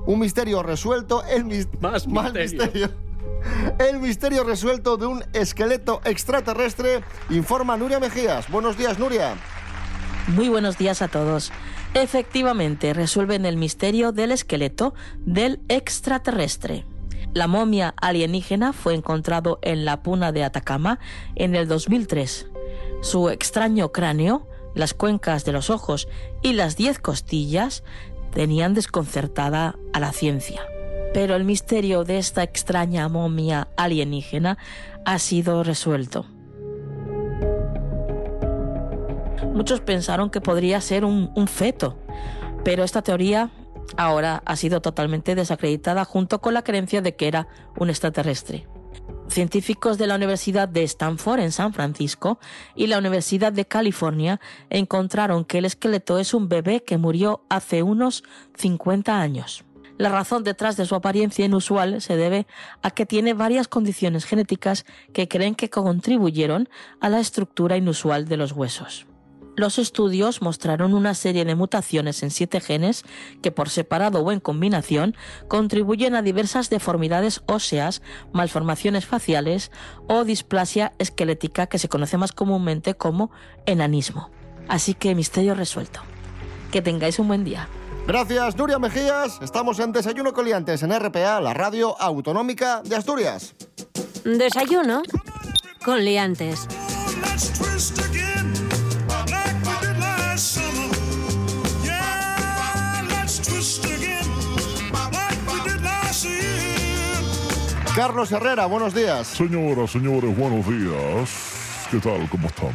Un 0.06 0.18
misterio 0.20 0.62
resuelto, 0.62 1.22
el 1.24 1.44
mis- 1.44 1.68
Más 1.80 2.06
misterio. 2.06 2.90
El 3.78 4.00
misterio 4.00 4.42
resuelto 4.42 4.96
de 4.96 5.06
un 5.06 5.22
esqueleto 5.32 6.00
extraterrestre, 6.04 7.02
informa 7.30 7.76
Nuria 7.76 8.00
Mejías. 8.00 8.50
Buenos 8.50 8.76
días, 8.76 8.98
Nuria. 8.98 9.34
Muy 10.28 10.48
buenos 10.48 10.76
días 10.76 11.00
a 11.02 11.08
todos. 11.08 11.52
Efectivamente, 12.00 12.94
resuelven 12.94 13.44
el 13.44 13.56
misterio 13.56 14.12
del 14.12 14.30
esqueleto 14.30 14.94
del 15.18 15.58
extraterrestre. 15.68 16.84
La 17.34 17.48
momia 17.48 17.92
alienígena 18.00 18.72
fue 18.72 18.94
encontrado 18.94 19.58
en 19.62 19.84
la 19.84 20.00
puna 20.04 20.30
de 20.30 20.44
Atacama 20.44 21.00
en 21.34 21.56
el 21.56 21.66
2003. 21.66 22.46
Su 23.02 23.30
extraño 23.30 23.90
cráneo, 23.90 24.46
las 24.76 24.94
cuencas 24.94 25.44
de 25.44 25.50
los 25.50 25.70
ojos 25.70 26.06
y 26.40 26.52
las 26.52 26.76
diez 26.76 27.00
costillas 27.00 27.82
tenían 28.32 28.74
desconcertada 28.74 29.74
a 29.92 29.98
la 29.98 30.12
ciencia. 30.12 30.62
Pero 31.12 31.34
el 31.34 31.44
misterio 31.44 32.04
de 32.04 32.18
esta 32.18 32.44
extraña 32.44 33.08
momia 33.08 33.66
alienígena 33.76 34.56
ha 35.04 35.18
sido 35.18 35.64
resuelto. 35.64 36.26
Muchos 39.52 39.80
pensaron 39.80 40.30
que 40.30 40.40
podría 40.40 40.80
ser 40.80 41.04
un, 41.04 41.48
feto, 41.48 41.98
pero 42.64 42.84
esta 42.84 43.02
teoría 43.02 43.50
ahora 43.96 44.42
ha 44.44 44.56
sido 44.56 44.80
totalmente 44.80 45.34
desacreditada 45.34 46.04
junto 46.04 46.40
con 46.40 46.54
la 46.54 46.62
creencia 46.62 47.02
de 47.02 47.16
que 47.16 47.28
era 47.28 47.48
un 47.76 47.90
extraterrestre. 47.90 48.68
Científicos 49.28 49.98
de 49.98 50.06
la 50.06 50.14
Universidad 50.14 50.68
de 50.68 50.84
Stanford 50.84 51.40
en 51.40 51.52
San 51.52 51.74
Francisco 51.74 52.38
y 52.74 52.86
la 52.86 52.98
Universidad 52.98 53.52
de 53.52 53.66
California 53.66 54.40
encontraron 54.70 55.44
que 55.44 55.58
el 55.58 55.64
esqueleto 55.64 56.18
es 56.18 56.34
un 56.34 56.48
bebé 56.48 56.82
que 56.82 56.96
murió 56.96 57.44
hace 57.48 57.82
unos 57.82 58.24
50 58.56 59.20
años. 59.20 59.64
La 59.98 60.10
razón 60.10 60.44
detrás 60.44 60.76
de 60.76 60.86
su 60.86 60.94
apariencia 60.94 61.44
inusual 61.44 62.00
se 62.00 62.16
debe 62.16 62.46
a 62.82 62.92
que 62.92 63.04
tiene 63.04 63.34
varias 63.34 63.66
condiciones 63.66 64.24
genéticas 64.24 64.86
que 65.12 65.26
creen 65.26 65.56
que 65.56 65.68
contribuyeron 65.68 66.68
a 67.00 67.08
la 67.08 67.18
estructura 67.18 67.76
inusual 67.76 68.28
de 68.28 68.36
los 68.36 68.52
huesos. 68.52 69.08
Los 69.58 69.80
estudios 69.80 70.40
mostraron 70.40 70.94
una 70.94 71.14
serie 71.14 71.44
de 71.44 71.56
mutaciones 71.56 72.22
en 72.22 72.30
siete 72.30 72.60
genes 72.60 73.02
que 73.42 73.50
por 73.50 73.70
separado 73.70 74.20
o 74.20 74.30
en 74.30 74.38
combinación 74.38 75.16
contribuyen 75.48 76.14
a 76.14 76.22
diversas 76.22 76.70
deformidades 76.70 77.42
óseas, 77.46 78.00
malformaciones 78.32 79.04
faciales 79.04 79.72
o 80.06 80.22
displasia 80.22 80.92
esquelética 80.98 81.66
que 81.66 81.80
se 81.80 81.88
conoce 81.88 82.16
más 82.18 82.30
comúnmente 82.30 82.94
como 82.94 83.32
enanismo. 83.66 84.30
Así 84.68 84.94
que 84.94 85.16
misterio 85.16 85.56
resuelto. 85.56 86.02
Que 86.70 86.80
tengáis 86.80 87.18
un 87.18 87.26
buen 87.26 87.42
día. 87.42 87.68
Gracias, 88.06 88.56
Nuria 88.56 88.78
Mejías. 88.78 89.40
Estamos 89.42 89.80
en 89.80 89.90
Desayuno 89.90 90.32
con 90.34 90.44
Liantes 90.44 90.84
en 90.84 90.96
RPA, 90.96 91.40
la 91.40 91.52
radio 91.52 92.00
autonómica 92.00 92.80
de 92.84 92.94
Asturias. 92.94 93.56
Desayuno 94.24 95.02
con 95.84 96.04
liantes. 96.04 96.68
Carlos 107.98 108.30
Herrera, 108.30 108.66
buenos 108.66 108.94
días. 108.94 109.26
Señoras, 109.26 109.90
señores, 109.90 110.38
buenos 110.38 110.64
días. 110.68 111.88
¿Qué 111.90 111.98
tal? 111.98 112.28
¿Cómo 112.30 112.46
estamos? 112.46 112.72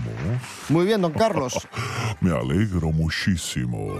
Muy 0.67 0.85
bien, 0.85 1.01
don 1.01 1.13
Carlos. 1.13 1.65
Me 2.19 2.37
alegro 2.37 2.91
muchísimo. 2.91 3.93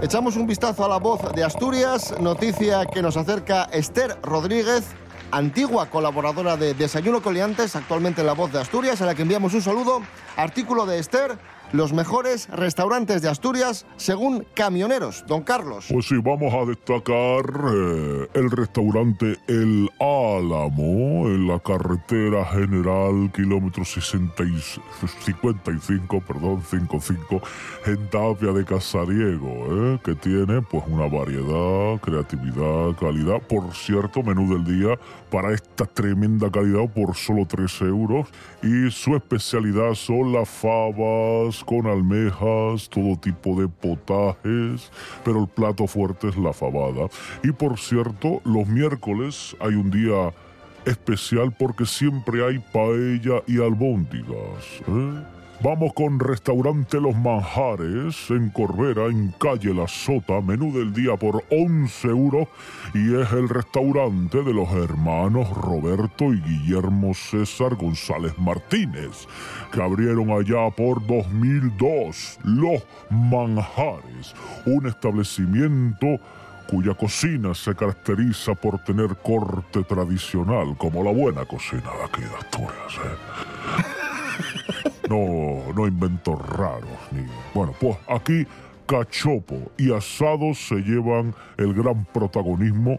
Echamos 0.00 0.36
un 0.36 0.46
vistazo 0.46 0.86
a 0.86 0.88
la 0.88 0.96
voz 0.96 1.20
de 1.34 1.44
Asturias, 1.44 2.14
noticia 2.18 2.86
que 2.86 3.02
nos 3.02 3.18
acerca 3.18 3.64
Esther 3.64 4.16
Rodríguez, 4.22 4.86
antigua 5.32 5.90
colaboradora 5.90 6.56
de 6.56 6.72
Desayuno 6.72 7.20
Coliantes, 7.20 7.76
actualmente 7.76 8.22
en 8.22 8.26
la 8.26 8.32
voz 8.32 8.50
de 8.50 8.60
Asturias, 8.60 9.02
a 9.02 9.04
la 9.04 9.14
que 9.14 9.20
enviamos 9.20 9.52
un 9.52 9.60
saludo. 9.60 10.00
Artículo 10.34 10.86
de 10.86 10.98
Esther, 10.98 11.38
los 11.74 11.92
mejores 11.92 12.48
restaurantes 12.50 13.20
de 13.20 13.28
Asturias 13.28 13.84
según 13.96 14.46
camioneros. 14.54 15.24
Don 15.26 15.42
Carlos. 15.42 15.86
Pues 15.90 16.06
sí, 16.06 16.14
vamos 16.22 16.54
a 16.54 16.64
destacar 16.64 17.44
eh, 17.74 18.28
el 18.34 18.50
restaurante 18.52 19.38
El 19.48 19.90
Álamo 19.98 21.26
en 21.26 21.48
la 21.48 21.58
carretera 21.58 22.44
general 22.44 23.32
kilómetro 23.34 23.84
60 23.84 24.44
y 24.44 24.62
55, 25.24 26.20
perdón, 26.20 26.62
55, 26.62 27.42
en 27.86 28.08
Tapia 28.08 28.52
de 28.52 28.64
Casariego, 28.64 29.94
eh, 29.94 29.98
que 30.04 30.14
tiene 30.14 30.62
pues 30.62 30.84
una 30.86 31.08
variedad, 31.08 32.00
creatividad, 32.00 32.96
calidad. 33.00 33.42
Por 33.48 33.74
cierto, 33.74 34.22
menú 34.22 34.54
del 34.54 34.64
día 34.64 34.96
para 35.28 35.52
esta 35.52 35.86
tremenda 35.86 36.48
calidad 36.48 36.88
por 36.94 37.16
solo 37.16 37.44
3 37.44 37.80
euros 37.82 38.28
y 38.62 38.88
su 38.92 39.16
especialidad 39.16 39.94
son 39.94 40.32
las 40.32 40.48
fabas 40.48 41.63
con 41.64 41.86
almejas, 41.86 42.88
todo 42.88 43.16
tipo 43.18 43.60
de 43.60 43.68
potajes, 43.68 44.90
pero 45.24 45.40
el 45.40 45.48
plato 45.48 45.86
fuerte 45.86 46.28
es 46.28 46.36
la 46.36 46.52
fabada. 46.52 47.08
Y 47.42 47.52
por 47.52 47.78
cierto, 47.78 48.40
los 48.44 48.66
miércoles 48.66 49.56
hay 49.60 49.74
un 49.74 49.90
día 49.90 50.32
especial 50.84 51.54
porque 51.58 51.86
siempre 51.86 52.46
hay 52.46 52.58
paella 52.58 53.42
y 53.46 53.60
albóndigas. 53.60 54.64
¿eh? 54.88 55.43
Vamos 55.62 55.94
con 55.94 56.20
Restaurante 56.20 57.00
Los 57.00 57.16
Manjares 57.16 58.30
en 58.30 58.50
Corbera, 58.50 59.06
en 59.06 59.32
calle 59.38 59.72
La 59.72 59.88
Sota, 59.88 60.40
menú 60.40 60.72
del 60.72 60.92
día 60.92 61.16
por 61.16 61.42
11 61.50 62.08
euros 62.08 62.48
y 62.92 63.14
es 63.14 63.32
el 63.32 63.48
restaurante 63.48 64.42
de 64.42 64.52
los 64.52 64.70
hermanos 64.72 65.48
Roberto 65.56 66.34
y 66.34 66.40
Guillermo 66.40 67.14
César 67.14 67.76
González 67.76 68.36
Martínez, 68.38 69.26
que 69.72 69.82
abrieron 69.82 70.30
allá 70.30 70.70
por 70.70 71.06
2002 71.06 72.40
Los 72.44 72.82
Manjares, 73.10 74.34
un 74.66 74.86
establecimiento 74.86 76.20
cuya 76.68 76.94
cocina 76.94 77.54
se 77.54 77.74
caracteriza 77.74 78.54
por 78.54 78.80
tener 78.80 79.16
corte 79.16 79.82
tradicional, 79.84 80.76
como 80.76 81.02
la 81.02 81.12
buena 81.12 81.44
cocina 81.46 81.90
de 81.98 82.04
aquí 82.04 82.20
de 82.20 82.36
Asturias. 82.36 82.94
¿eh? 83.04 84.03
No, 85.08 85.72
no 85.74 85.86
inventos 85.86 86.40
raros. 86.48 86.88
Ni... 87.12 87.26
Bueno, 87.54 87.74
pues 87.78 87.96
aquí 88.08 88.46
cachopo 88.86 89.56
y 89.76 89.92
asado 89.92 90.54
se 90.54 90.76
llevan 90.76 91.34
el 91.56 91.74
gran 91.74 92.04
protagonismo 92.06 92.98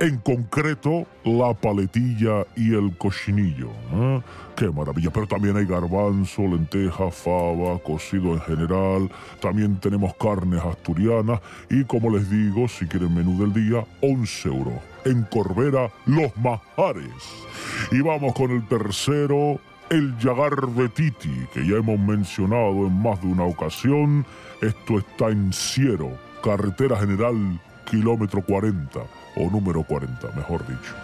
En 0.00 0.16
concreto, 0.16 1.06
la 1.24 1.52
paletilla 1.52 2.46
y 2.56 2.74
el 2.74 2.96
cochinillo. 2.96 3.68
¿eh? 3.92 4.22
¡Qué 4.56 4.70
maravilla! 4.70 5.10
Pero 5.10 5.26
también 5.26 5.58
hay 5.58 5.66
garbanzo, 5.66 6.40
lenteja, 6.40 7.10
fava, 7.10 7.78
cocido 7.80 8.32
en 8.32 8.40
general. 8.40 9.10
También 9.42 9.78
tenemos 9.78 10.14
carnes 10.14 10.62
asturianas. 10.64 11.40
Y 11.68 11.84
como 11.84 12.08
les 12.16 12.30
digo, 12.30 12.66
si 12.66 12.86
quieren 12.86 13.14
menú 13.14 13.38
del 13.40 13.52
día, 13.52 13.84
11 14.00 14.48
euros. 14.48 14.74
En 15.04 15.22
Corbera, 15.24 15.90
Los 16.06 16.34
Majares. 16.38 17.46
Y 17.92 18.00
vamos 18.00 18.32
con 18.32 18.52
el 18.52 18.66
tercero, 18.68 19.60
el 19.90 20.16
Yagar 20.18 20.68
de 20.68 20.88
Titi, 20.88 21.46
que 21.52 21.66
ya 21.66 21.76
hemos 21.76 21.98
mencionado 21.98 22.86
en 22.86 23.02
más 23.02 23.20
de 23.20 23.26
una 23.26 23.44
ocasión. 23.44 24.24
Esto 24.62 24.98
está 24.98 25.28
en 25.28 25.52
Ciero, 25.52 26.12
carretera 26.42 26.96
general, 26.96 27.60
kilómetro 27.90 28.42
40, 28.42 29.00
o 29.36 29.50
número 29.50 29.82
40, 29.82 30.28
mejor 30.36 30.66
dicho. 30.66 30.94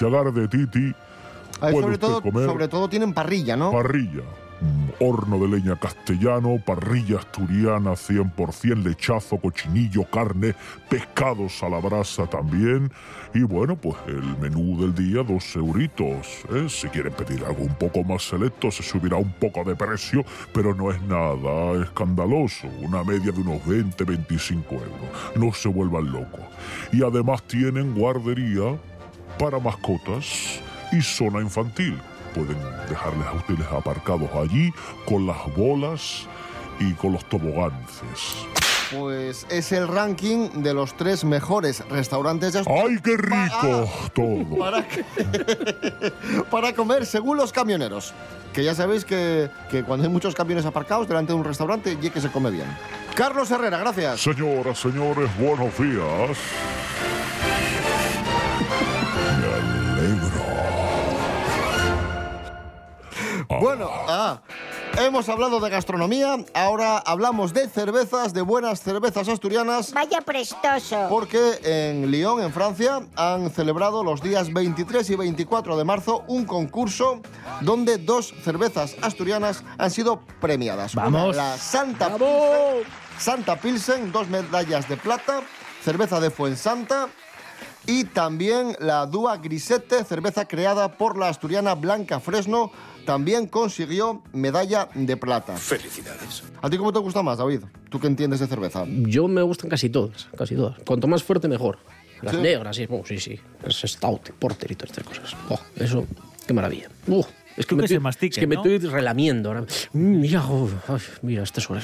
Yagar 0.00 0.32
de 0.32 0.48
Titi. 0.48 0.94
Ahí 1.60 1.74
sobre, 1.80 1.98
todo, 1.98 2.20
comer 2.20 2.46
sobre 2.46 2.68
todo 2.68 2.88
tienen 2.88 3.14
parrilla, 3.14 3.56
¿no? 3.56 3.72
Parrilla. 3.72 4.22
Horno 5.00 5.38
de 5.38 5.48
leña 5.48 5.76
castellano, 5.76 6.58
parrilla 6.64 7.18
asturiana 7.18 7.92
100%, 7.92 8.82
lechazo, 8.82 9.38
cochinillo, 9.38 10.04
carne, 10.04 10.54
pescados 10.88 11.62
a 11.62 11.68
la 11.68 11.80
brasa 11.80 12.26
también. 12.26 12.92
Y 13.34 13.42
bueno, 13.42 13.76
pues 13.76 13.96
el 14.06 14.38
menú 14.38 14.80
del 14.80 14.94
día, 14.94 15.22
dos 15.22 15.56
euritos. 15.56 16.44
¿eh? 16.54 16.66
Si 16.68 16.88
quieren 16.88 17.12
pedir 17.12 17.44
algo 17.44 17.64
un 17.64 17.74
poco 17.74 18.04
más 18.04 18.22
selecto, 18.22 18.70
se 18.70 18.82
subirá 18.82 19.16
un 19.16 19.32
poco 19.32 19.64
de 19.64 19.74
precio, 19.74 20.24
pero 20.52 20.74
no 20.74 20.90
es 20.92 21.02
nada 21.02 21.82
escandaloso. 21.82 22.68
Una 22.80 23.02
media 23.02 23.32
de 23.32 23.40
unos 23.40 23.66
20, 23.66 24.04
25 24.04 24.74
euros. 24.74 25.36
No 25.36 25.52
se 25.52 25.68
vuelvan 25.68 26.12
locos. 26.12 26.40
Y 26.92 27.02
además 27.02 27.42
tienen 27.42 27.94
guardería 27.94 28.78
para 29.38 29.58
mascotas 29.58 30.60
y 30.92 31.02
zona 31.02 31.40
infantil. 31.40 31.98
Pueden 32.34 32.58
dejarles 32.88 33.26
a 33.26 33.32
ustedes 33.32 33.66
aparcados 33.70 34.28
allí 34.34 34.72
con 35.06 35.26
las 35.26 35.38
bolas 35.56 36.26
y 36.80 36.92
con 36.94 37.12
los 37.12 37.24
tobogances. 37.26 38.46
Pues 38.96 39.46
es 39.50 39.72
el 39.72 39.88
ranking 39.88 40.62
de 40.62 40.74
los 40.74 40.94
tres 40.94 41.24
mejores 41.24 41.86
restaurantes 41.88 42.52
de 42.52 42.60
Asturias. 42.60 42.86
¡Ay, 42.88 42.98
qué 43.02 43.16
rico! 43.16 43.90
Todo. 44.14 44.58
Para, 44.58 44.86
para 46.50 46.72
comer 46.74 47.06
según 47.06 47.36
los 47.36 47.52
camioneros. 47.52 48.12
Que 48.52 48.62
ya 48.62 48.74
sabéis 48.74 49.04
que, 49.04 49.50
que 49.70 49.82
cuando 49.82 50.06
hay 50.06 50.12
muchos 50.12 50.34
camiones 50.34 50.64
aparcados 50.64 51.08
delante 51.08 51.32
de 51.32 51.38
un 51.38 51.44
restaurante, 51.44 51.98
y 52.00 52.10
que 52.10 52.20
se 52.20 52.30
come 52.30 52.50
bien. 52.50 52.66
Carlos 53.16 53.50
Herrera, 53.50 53.78
gracias. 53.78 54.20
Señoras, 54.20 54.78
señores, 54.78 55.28
buenos 55.38 55.76
días. 55.76 56.38
Bueno, 63.48 63.88
ah, 64.08 64.40
hemos 64.98 65.28
hablado 65.28 65.60
de 65.60 65.70
gastronomía, 65.70 66.36
ahora 66.54 66.98
hablamos 66.98 67.52
de 67.52 67.68
cervezas, 67.68 68.32
de 68.32 68.42
buenas 68.42 68.80
cervezas 68.80 69.28
asturianas. 69.28 69.92
Vaya 69.92 70.20
prestoso. 70.20 71.06
Porque 71.08 71.58
en 71.62 72.10
Lyon, 72.10 72.42
en 72.42 72.52
Francia, 72.52 73.00
han 73.16 73.50
celebrado 73.50 74.02
los 74.04 74.22
días 74.22 74.52
23 74.52 75.08
y 75.10 75.16
24 75.16 75.76
de 75.76 75.84
marzo 75.84 76.24
un 76.26 76.44
concurso 76.44 77.20
donde 77.60 77.98
dos 77.98 78.34
cervezas 78.42 78.96
asturianas 79.02 79.62
han 79.78 79.90
sido 79.90 80.20
premiadas. 80.40 80.94
Una, 80.94 81.04
Vamos. 81.04 81.36
la 81.36 81.56
Santa 81.58 82.08
Pilsen, 82.08 82.84
Santa 83.18 83.56
Pilsen, 83.56 84.12
dos 84.12 84.28
medallas 84.28 84.88
de 84.88 84.96
plata, 84.96 85.42
cerveza 85.82 86.20
de 86.20 86.30
Fuensanta 86.30 87.08
y 87.86 88.04
también 88.04 88.76
la 88.80 89.06
Dúa 89.06 89.36
Grisette, 89.36 90.04
cerveza 90.06 90.46
creada 90.46 90.96
por 90.96 91.18
la 91.18 91.28
asturiana 91.28 91.74
Blanca 91.74 92.20
Fresno, 92.20 92.70
también 93.04 93.46
consiguió 93.46 94.22
medalla 94.32 94.88
de 94.94 95.16
plata. 95.16 95.56
Felicidades. 95.56 96.42
¿A 96.62 96.68
ti 96.70 96.76
cómo 96.76 96.92
te 96.92 96.98
gusta 96.98 97.22
más, 97.22 97.38
David? 97.38 97.60
¿Tú 97.88 98.00
qué 98.00 98.06
entiendes 98.06 98.40
de 98.40 98.46
cerveza? 98.46 98.84
Yo 98.88 99.28
me 99.28 99.42
gustan 99.42 99.70
casi 99.70 99.88
todas, 99.88 100.28
casi 100.36 100.54
todas. 100.56 100.78
Cuanto 100.86 101.06
más 101.06 101.22
fuerte, 101.22 101.48
mejor. 101.48 101.78
Las 102.22 102.34
¿Sí? 102.34 102.40
negras, 102.40 102.76
sí, 102.76 102.86
oh, 102.88 103.02
sí, 103.04 103.18
sí. 103.18 103.38
Es 103.64 103.82
stout, 103.92 104.30
porter 104.38 104.70
y 104.72 104.74
todas 104.74 104.96
estas 104.96 105.06
cosas. 105.06 105.36
Oh, 105.50 105.60
eso, 105.76 106.06
qué 106.46 106.54
maravilla. 106.54 106.88
Uh, 107.06 107.22
es 107.56 107.66
que, 107.66 107.74
me 107.74 107.80
que 107.82 107.86
estoy, 107.86 107.98
mastique, 108.00 108.34
es 108.34 108.38
que 108.40 108.46
me 108.46 108.56
estoy 108.56 108.78
relamiendo 108.78 109.50
ahora. 109.50 109.66
Mm, 109.92 110.20
mira, 110.20 110.44
oh, 110.48 110.68
ay, 110.88 111.00
mira, 111.22 111.42
este 111.42 111.60
suelo. 111.60 111.82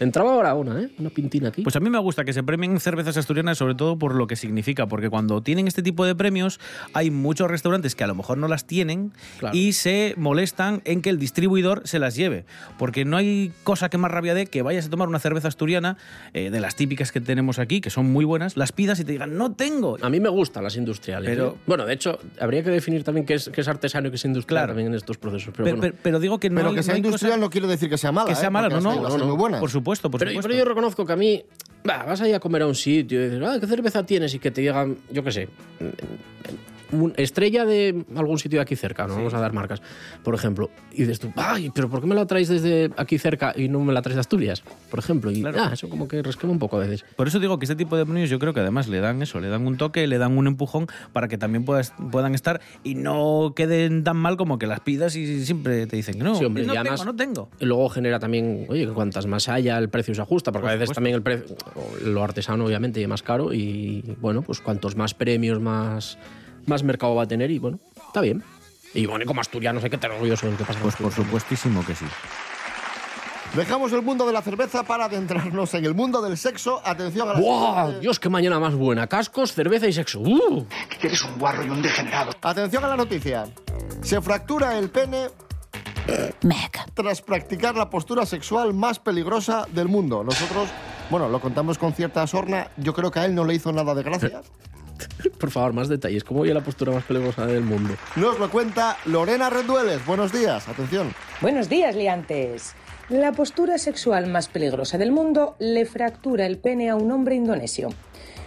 Entraba 0.00 0.32
ahora 0.34 0.54
una, 0.54 0.80
¿eh? 0.82 0.90
Una 0.98 1.10
pintina 1.10 1.48
aquí. 1.48 1.62
Pues 1.62 1.74
a 1.76 1.80
mí 1.80 1.88
me 1.90 1.98
gusta 1.98 2.24
que 2.24 2.32
se 2.32 2.42
premien 2.42 2.78
cervezas 2.80 3.16
asturianas, 3.16 3.58
sobre 3.58 3.74
todo 3.74 3.98
por 3.98 4.14
lo 4.14 4.26
que 4.26 4.36
significa, 4.36 4.86
porque 4.86 5.08
cuando 5.08 5.40
tienen 5.42 5.66
este 5.68 5.82
tipo 5.82 6.04
de 6.04 6.14
premios, 6.14 6.60
hay 6.92 7.10
muchos 7.10 7.50
restaurantes 7.50 7.94
que 7.94 8.04
a 8.04 8.06
lo 8.06 8.14
mejor 8.14 8.38
no 8.38 8.48
las 8.48 8.66
tienen 8.66 9.12
Claro. 9.38 9.56
y 9.56 9.72
se 9.72 10.14
molestan 10.16 10.82
en 10.84 11.02
que 11.02 11.10
el 11.10 11.18
distribuidor 11.18 11.82
se 11.84 11.98
las 11.98 12.14
lleve. 12.14 12.44
Porque 12.78 13.04
no 13.04 13.16
hay 13.16 13.52
cosa 13.64 13.88
que 13.88 13.98
más 13.98 14.10
rabia 14.10 14.34
de 14.34 14.46
que 14.46 14.62
vayas 14.62 14.86
a 14.86 14.90
tomar 14.90 15.08
una 15.08 15.18
cerveza 15.18 15.48
asturiana, 15.48 15.96
eh, 16.34 16.50
de 16.50 16.60
las 16.60 16.76
típicas 16.76 17.10
que 17.12 17.20
tenemos 17.20 17.58
aquí, 17.58 17.80
que 17.80 17.90
son 17.90 18.10
muy 18.12 18.24
buenas, 18.24 18.56
las 18.56 18.72
pidas 18.72 19.00
y 19.00 19.04
te 19.04 19.12
digan, 19.12 19.36
no 19.38 19.52
tengo. 19.52 19.96
A 20.02 20.10
mí 20.10 20.20
me 20.20 20.28
gustan 20.28 20.62
las 20.64 20.76
industriales. 20.76 21.28
Pero- 21.30 21.48
¿eh? 21.56 21.60
Bueno, 21.66 21.86
de 21.86 21.94
hecho, 21.94 22.18
habría 22.40 22.62
que 22.62 22.70
definir 22.70 23.02
también 23.04 23.24
qué 23.26 23.34
es, 23.34 23.48
qué 23.48 23.60
es 23.62 23.68
artesano 23.68 24.08
y 24.08 24.10
qué 24.10 24.16
es 24.16 24.24
industrial 24.24 24.46
Claro. 24.60 24.68
también 24.72 24.88
en 24.88 24.94
estos 24.94 25.16
procesos. 25.16 25.54
Pero, 25.56 25.64
Pero, 25.64 25.76
bueno. 25.78 25.92
pero- 25.92 26.02
pero 26.02 26.20
digo 26.20 26.38
que 26.38 26.50
no 26.50 26.56
Pero 26.56 26.68
hay- 26.70 26.74
que 26.76 26.82
sea 26.82 26.94
no 26.94 26.98
industrial 26.98 27.32
cosa- 27.32 27.40
no 27.40 27.50
quiere 27.50 27.66
decir 27.66 27.88
que 27.88 27.98
sea 27.98 28.12
mala. 28.12 28.28
que 28.28 28.34
sea 28.34 28.48
¿eh? 28.48 28.50
mala, 28.50 28.68
no, 28.68 28.80
no, 28.80 29.10
ser 29.10 29.20
no, 29.20 29.26
muy 29.26 29.36
buenas. 29.36 29.60
Por 29.60 29.70
supuesto, 29.70 29.85
por 29.86 30.18
pero, 30.18 30.30
supuesto. 30.30 30.48
pero 30.48 30.58
yo 30.58 30.64
reconozco 30.64 31.06
que 31.06 31.12
a 31.12 31.16
mí, 31.16 31.42
va, 31.88 32.04
vas 32.04 32.20
ahí 32.20 32.32
a 32.32 32.40
comer 32.40 32.62
a 32.62 32.66
un 32.66 32.74
sitio 32.74 33.20
y 33.20 33.24
dices, 33.30 33.42
ah, 33.46 33.58
¿qué 33.60 33.66
cerveza 33.66 34.04
tienes? 34.04 34.34
Y 34.34 34.38
que 34.38 34.50
te 34.50 34.60
digan, 34.60 34.98
yo 35.10 35.22
qué 35.22 35.32
sé, 35.32 35.48
un- 36.92 37.12
estrella 37.16 37.64
de 37.64 38.04
algún 38.16 38.38
sitio 38.38 38.58
de 38.58 38.62
aquí 38.62 38.76
cerca, 38.76 39.06
no 39.06 39.14
vamos 39.16 39.34
a 39.34 39.40
dar 39.40 39.52
marcas, 39.52 39.82
por 40.22 40.34
ejemplo. 40.34 40.70
Y 40.92 41.02
dices 41.02 41.18
tú, 41.20 41.32
ay, 41.36 41.70
pero 41.74 41.88
¿por 41.88 42.00
qué 42.00 42.06
me 42.06 42.14
la 42.14 42.26
traes 42.26 42.48
desde 42.48 42.90
aquí 42.96 43.18
cerca 43.18 43.52
y 43.56 43.68
no 43.68 43.80
me 43.80 43.92
la 43.92 44.02
traes 44.02 44.16
de 44.16 44.20
Asturias? 44.20 44.62
Por 44.90 44.98
ejemplo. 44.98 45.30
Y 45.30 45.40
Claro. 45.40 45.58
ah, 45.60 45.70
eso 45.72 45.88
como 45.88 46.08
que 46.08 46.22
resquema 46.22 46.52
un 46.52 46.58
poco 46.58 46.76
a 46.76 46.80
veces. 46.80 47.04
Por 47.16 47.28
eso 47.28 47.38
digo 47.40 47.58
que 47.58 47.64
este 47.64 47.76
tipo 47.76 47.96
de 47.96 48.04
premios 48.04 48.30
yo 48.30 48.38
creo 48.38 48.54
que 48.54 48.60
además 48.60 48.88
le 48.88 49.00
dan 49.00 49.20
eso, 49.22 49.40
le 49.40 49.48
dan 49.48 49.66
un 49.66 49.76
toque, 49.76 50.06
le 50.06 50.18
dan 50.18 50.36
un 50.38 50.46
empujón 50.46 50.86
para 51.12 51.28
que 51.28 51.38
también 51.38 51.64
puedas, 51.64 51.92
puedan 52.10 52.34
estar 52.34 52.60
y 52.84 52.94
no 52.94 53.52
queden 53.56 54.04
tan 54.04 54.16
mal 54.16 54.36
como 54.36 54.58
que 54.58 54.66
las 54.66 54.80
pidas 54.80 55.16
y 55.16 55.44
siempre 55.44 55.86
te 55.86 55.96
dicen 55.96 56.16
que 56.18 56.24
no, 56.24 56.34
Sí, 56.36 56.44
hombre, 56.44 56.64
no 56.64 56.72
tengo, 56.72 56.80
además- 56.82 57.04
no 57.04 57.16
tengo. 57.16 57.48
Y 57.60 57.64
luego 57.66 57.88
genera 57.88 58.18
también, 58.18 58.66
oye, 58.68 58.86
que 58.86 58.92
cuantas 58.92 59.26
más 59.26 59.48
haya, 59.48 59.78
el 59.78 59.88
precio 59.88 60.14
se 60.14 60.22
ajusta, 60.22 60.52
porque 60.52 60.62
Por 60.64 60.70
a 60.70 60.74
veces 60.74 60.88
supuesto. 60.88 60.94
también 60.96 61.16
el 61.16 61.22
precio, 61.22 61.56
lo 62.04 62.22
artesano 62.22 62.64
obviamente 62.66 63.02
es 63.02 63.08
más 63.08 63.22
caro 63.22 63.52
y 63.52 64.16
bueno, 64.20 64.42
pues 64.42 64.60
cuantos 64.60 64.96
más 64.96 65.14
premios, 65.14 65.60
más, 65.60 66.18
más 66.66 66.82
mercado 66.82 67.14
va 67.14 67.22
a 67.24 67.28
tener 67.28 67.50
y 67.50 67.58
bueno, 67.58 67.78
está 68.06 68.20
bien. 68.20 68.42
Y 68.94 69.06
bueno, 69.06 69.24
y 69.24 69.26
como 69.26 69.40
asturiano 69.40 69.80
sé 69.80 69.90
que 69.90 69.98
te 69.98 70.06
orgulloso 70.06 70.46
de 70.46 70.52
lo 70.52 70.58
que 70.58 70.64
pasa. 70.64 70.78
Pues 70.80 70.96
por 70.96 71.12
supuestísimo 71.12 71.84
que 71.84 71.94
sí. 71.94 72.06
Dejamos 73.54 73.92
el 73.92 74.02
mundo 74.02 74.26
de 74.26 74.32
la 74.32 74.42
cerveza 74.42 74.82
para 74.82 75.04
adentrarnos 75.06 75.72
en 75.74 75.84
el 75.84 75.94
mundo 75.94 76.20
del 76.20 76.36
sexo. 76.36 76.80
Atención 76.84 77.28
a 77.28 77.34
la 77.34 77.40
¡Buah! 77.40 77.76
siguiente- 77.84 78.00
Dios, 78.00 78.20
qué 78.20 78.28
mañana 78.28 78.58
más 78.60 78.74
buena. 78.74 79.06
Cascos, 79.06 79.52
cerveza 79.52 79.86
y 79.86 79.92
sexo. 79.92 80.20
¡Uh! 80.20 80.66
Que 81.00 81.06
eres 81.06 81.22
un 81.22 81.38
guarro 81.38 81.64
y 81.64 81.70
un 81.70 81.80
degenerado. 81.80 82.32
Atención 82.42 82.84
a 82.84 82.88
la 82.88 82.96
noticia. 82.96 83.44
Se 84.02 84.20
fractura 84.20 84.78
el 84.78 84.90
pene 84.90 85.28
tras 86.94 87.20
practicar 87.22 87.74
la 87.76 87.88
postura 87.90 88.26
sexual 88.26 88.74
más 88.74 88.98
peligrosa 88.98 89.66
del 89.72 89.88
mundo. 89.88 90.22
Nosotros, 90.22 90.68
bueno, 91.10 91.28
lo 91.28 91.40
contamos 91.40 91.78
con 91.78 91.92
cierta 91.92 92.26
sorna. 92.26 92.68
Yo 92.76 92.94
creo 92.94 93.10
que 93.10 93.20
a 93.20 93.24
él 93.24 93.34
no 93.34 93.44
le 93.44 93.54
hizo 93.54 93.72
nada 93.72 93.94
de 93.94 94.02
gracia. 94.02 94.42
Por 95.38 95.50
favor, 95.50 95.72
más 95.72 95.88
detalles. 95.88 96.24
¿Cómo 96.24 96.40
oye 96.40 96.54
la 96.54 96.62
postura 96.62 96.92
más 96.92 97.04
peligrosa 97.04 97.46
del 97.46 97.62
mundo? 97.62 97.94
Nos 98.16 98.38
lo 98.38 98.50
cuenta 98.50 98.96
Lorena 99.06 99.50
Rendueles. 99.50 100.04
Buenos 100.06 100.32
días. 100.32 100.68
Atención. 100.68 101.12
Buenos 101.40 101.68
días, 101.68 101.94
liantes. 101.94 102.74
La 103.08 103.32
postura 103.32 103.78
sexual 103.78 104.26
más 104.26 104.48
peligrosa 104.48 104.98
del 104.98 105.12
mundo 105.12 105.54
le 105.60 105.84
fractura 105.86 106.46
el 106.46 106.58
pene 106.58 106.90
a 106.90 106.96
un 106.96 107.12
hombre 107.12 107.36
indonesio. 107.36 107.90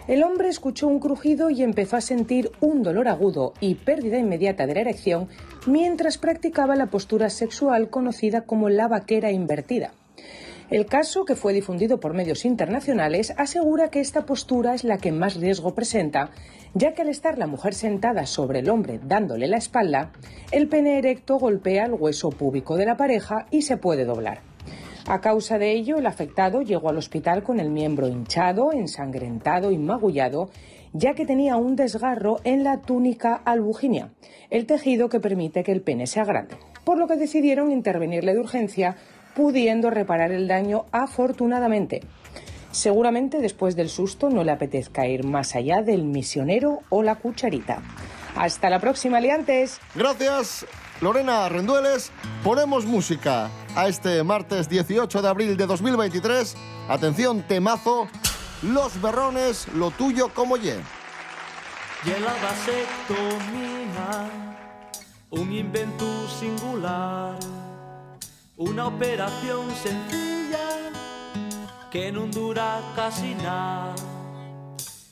El 0.09 0.23
hombre 0.23 0.49
escuchó 0.49 0.87
un 0.87 0.99
crujido 0.99 1.51
y 1.51 1.61
empezó 1.61 1.95
a 1.95 2.01
sentir 2.01 2.51
un 2.59 2.81
dolor 2.81 3.07
agudo 3.07 3.53
y 3.61 3.75
pérdida 3.75 4.17
inmediata 4.17 4.65
de 4.65 4.73
la 4.73 4.81
erección 4.81 5.29
mientras 5.67 6.17
practicaba 6.17 6.75
la 6.75 6.87
postura 6.87 7.29
sexual 7.29 7.89
conocida 7.89 8.41
como 8.41 8.69
la 8.69 8.87
vaquera 8.87 9.31
invertida. 9.31 9.93
El 10.69 10.85
caso, 10.85 11.25
que 11.25 11.35
fue 11.35 11.53
difundido 11.53 11.99
por 11.99 12.13
medios 12.13 12.45
internacionales, 12.45 13.33
asegura 13.37 13.89
que 13.89 13.99
esta 13.99 14.27
postura 14.27 14.75
es 14.75 14.83
la 14.83 14.99
que 14.99 15.11
más 15.11 15.35
riesgo 15.35 15.73
presenta, 15.73 16.29
ya 16.75 16.93
que 16.93 17.01
al 17.01 17.09
estar 17.09 17.39
la 17.39 17.47
mujer 17.47 17.73
sentada 17.73 18.27
sobre 18.27 18.59
el 18.59 18.69
hombre 18.69 18.99
dándole 19.03 19.47
la 19.47 19.57
espalda, 19.57 20.11
el 20.51 20.67
pene 20.67 20.99
erecto 20.99 21.39
golpea 21.39 21.85
el 21.85 21.93
hueso 21.93 22.29
púbico 22.29 22.77
de 22.77 22.85
la 22.85 22.97
pareja 22.97 23.47
y 23.49 23.63
se 23.63 23.77
puede 23.77 24.05
doblar. 24.05 24.41
A 25.07 25.21
causa 25.21 25.57
de 25.57 25.71
ello, 25.71 25.97
el 25.97 26.05
afectado 26.05 26.61
llegó 26.61 26.89
al 26.89 26.97
hospital 26.97 27.41
con 27.41 27.59
el 27.59 27.71
miembro 27.71 28.07
hinchado, 28.07 28.71
ensangrentado 28.71 29.71
y 29.71 29.79
magullado, 29.79 30.51
ya 30.93 31.15
que 31.15 31.25
tenía 31.25 31.55
un 31.55 31.75
desgarro 31.75 32.41
en 32.43 32.63
la 32.63 32.81
túnica 32.81 33.33
albuginia, 33.33 34.11
el 34.51 34.67
tejido 34.67 35.09
que 35.09 35.19
permite 35.19 35.63
que 35.63 35.71
el 35.71 35.81
pene 35.81 36.05
sea 36.05 36.25
grande, 36.25 36.57
por 36.83 36.99
lo 36.99 37.07
que 37.07 37.15
decidieron 37.15 37.71
intervenirle 37.71 38.33
de 38.33 38.39
urgencia, 38.39 38.97
pudiendo 39.35 39.89
reparar 39.89 40.31
el 40.31 40.47
daño 40.47 40.85
afortunadamente. 40.91 42.01
Seguramente 42.71 43.39
después 43.39 43.75
del 43.75 43.89
susto 43.89 44.29
no 44.29 44.43
le 44.43 44.51
apetezca 44.51 45.07
ir 45.07 45.23
más 45.23 45.55
allá 45.55 45.81
del 45.81 46.03
misionero 46.03 46.81
o 46.89 47.01
la 47.01 47.15
cucharita. 47.15 47.81
Hasta 48.35 48.69
la 48.69 48.79
próxima, 48.79 49.19
liantes. 49.19 49.79
Gracias, 49.95 50.65
Lorena 51.01 51.49
Rendueles. 51.49 52.11
Ponemos 52.43 52.85
música 52.85 53.49
a 53.75 53.87
este 53.87 54.23
martes 54.23 54.69
18 54.69 55.21
de 55.21 55.27
abril 55.27 55.57
de 55.57 55.65
2023. 55.65 56.55
Atención, 56.87 57.41
temazo. 57.43 58.07
Los 58.61 59.01
berrones, 59.01 59.67
lo 59.73 59.89
tuyo 59.91 60.33
como 60.33 60.57
ye. 60.57 60.75
Y 62.05 62.09
la 62.21 62.33
vasectomía, 62.41 64.29
un 65.31 65.51
invento 65.51 66.27
singular, 66.29 67.37
una 68.59 68.87
operación 68.87 69.73
sencilla 69.73 70.91
que 71.89 72.11
no 72.11 72.27
dura 72.27 72.81
casi 72.93 73.33
nada, 73.35 73.95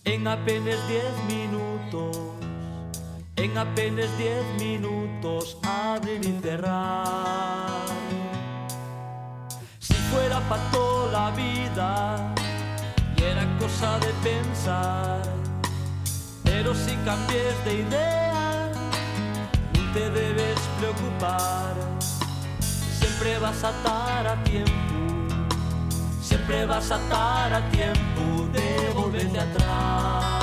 en 0.04 0.28
apenas 0.28 0.86
10 0.90 1.04
minutos, 1.30 2.18
en 3.38 3.58
apenas 3.58 4.10
10 4.18 4.44
minutos 4.60 5.58
abrir 5.64 6.26
y 6.26 6.38
cerrar. 6.42 7.86
Si 9.80 9.94
fuera 9.94 10.42
para 10.50 10.70
toda 10.72 11.12
la 11.14 11.32
vida, 11.32 12.34
y 13.16 13.24
era 13.24 13.48
cosa 13.60 13.98
de 14.00 14.12
pensar, 14.30 15.22
pero 16.44 16.76
si 16.76 16.94
cambies 17.06 17.64
de 17.64 17.76
idea, 17.76 18.72
no 19.74 19.94
te 19.94 20.10
debes 20.10 20.60
preocupar, 20.80 21.97
siempre 23.18 23.40
vas 23.40 23.64
a 23.64 23.70
estar 23.72 24.28
a 24.28 24.44
tiempo 24.44 24.72
siempre 26.22 26.66
vas 26.68 26.92
a 26.92 26.98
estar 26.98 27.52
a 27.52 27.70
tiempo 27.72 28.48
de 28.54 28.92
volverte 28.94 29.40
atrás. 29.40 30.37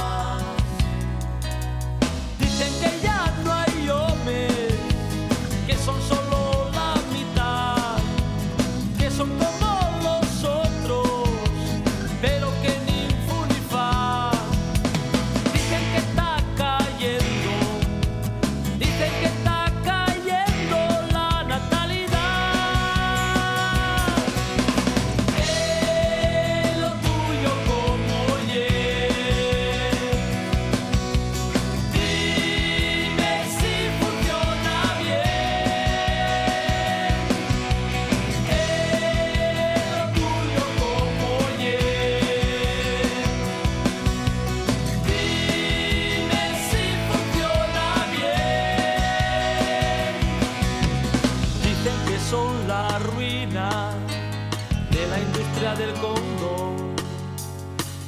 Del 55.77 55.93
condón, 55.95 56.95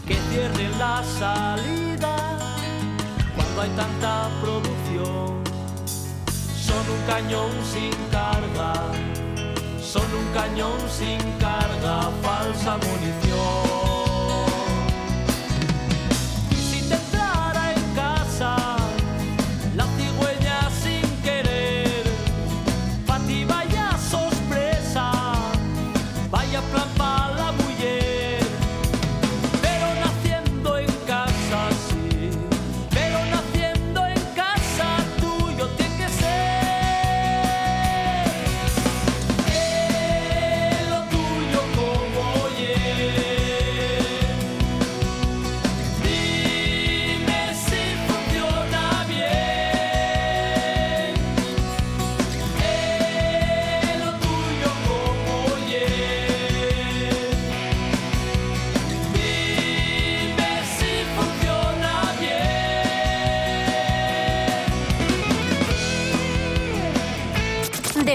que 0.06 0.14
cierren 0.30 0.78
la 0.78 1.02
salida 1.02 2.16
cuando 3.34 3.62
hay 3.62 3.70
tanta 3.70 4.28
producción. 4.40 5.42
Son 6.66 6.84
un 6.94 7.02
cañón 7.06 7.50
sin 7.72 7.92
carga, 8.10 8.72
son 9.80 10.06
un 10.14 10.26
cañón 10.32 10.78
sin 10.88 11.18
carga, 11.38 12.10
falsa 12.22 12.76
munición. 12.76 14.05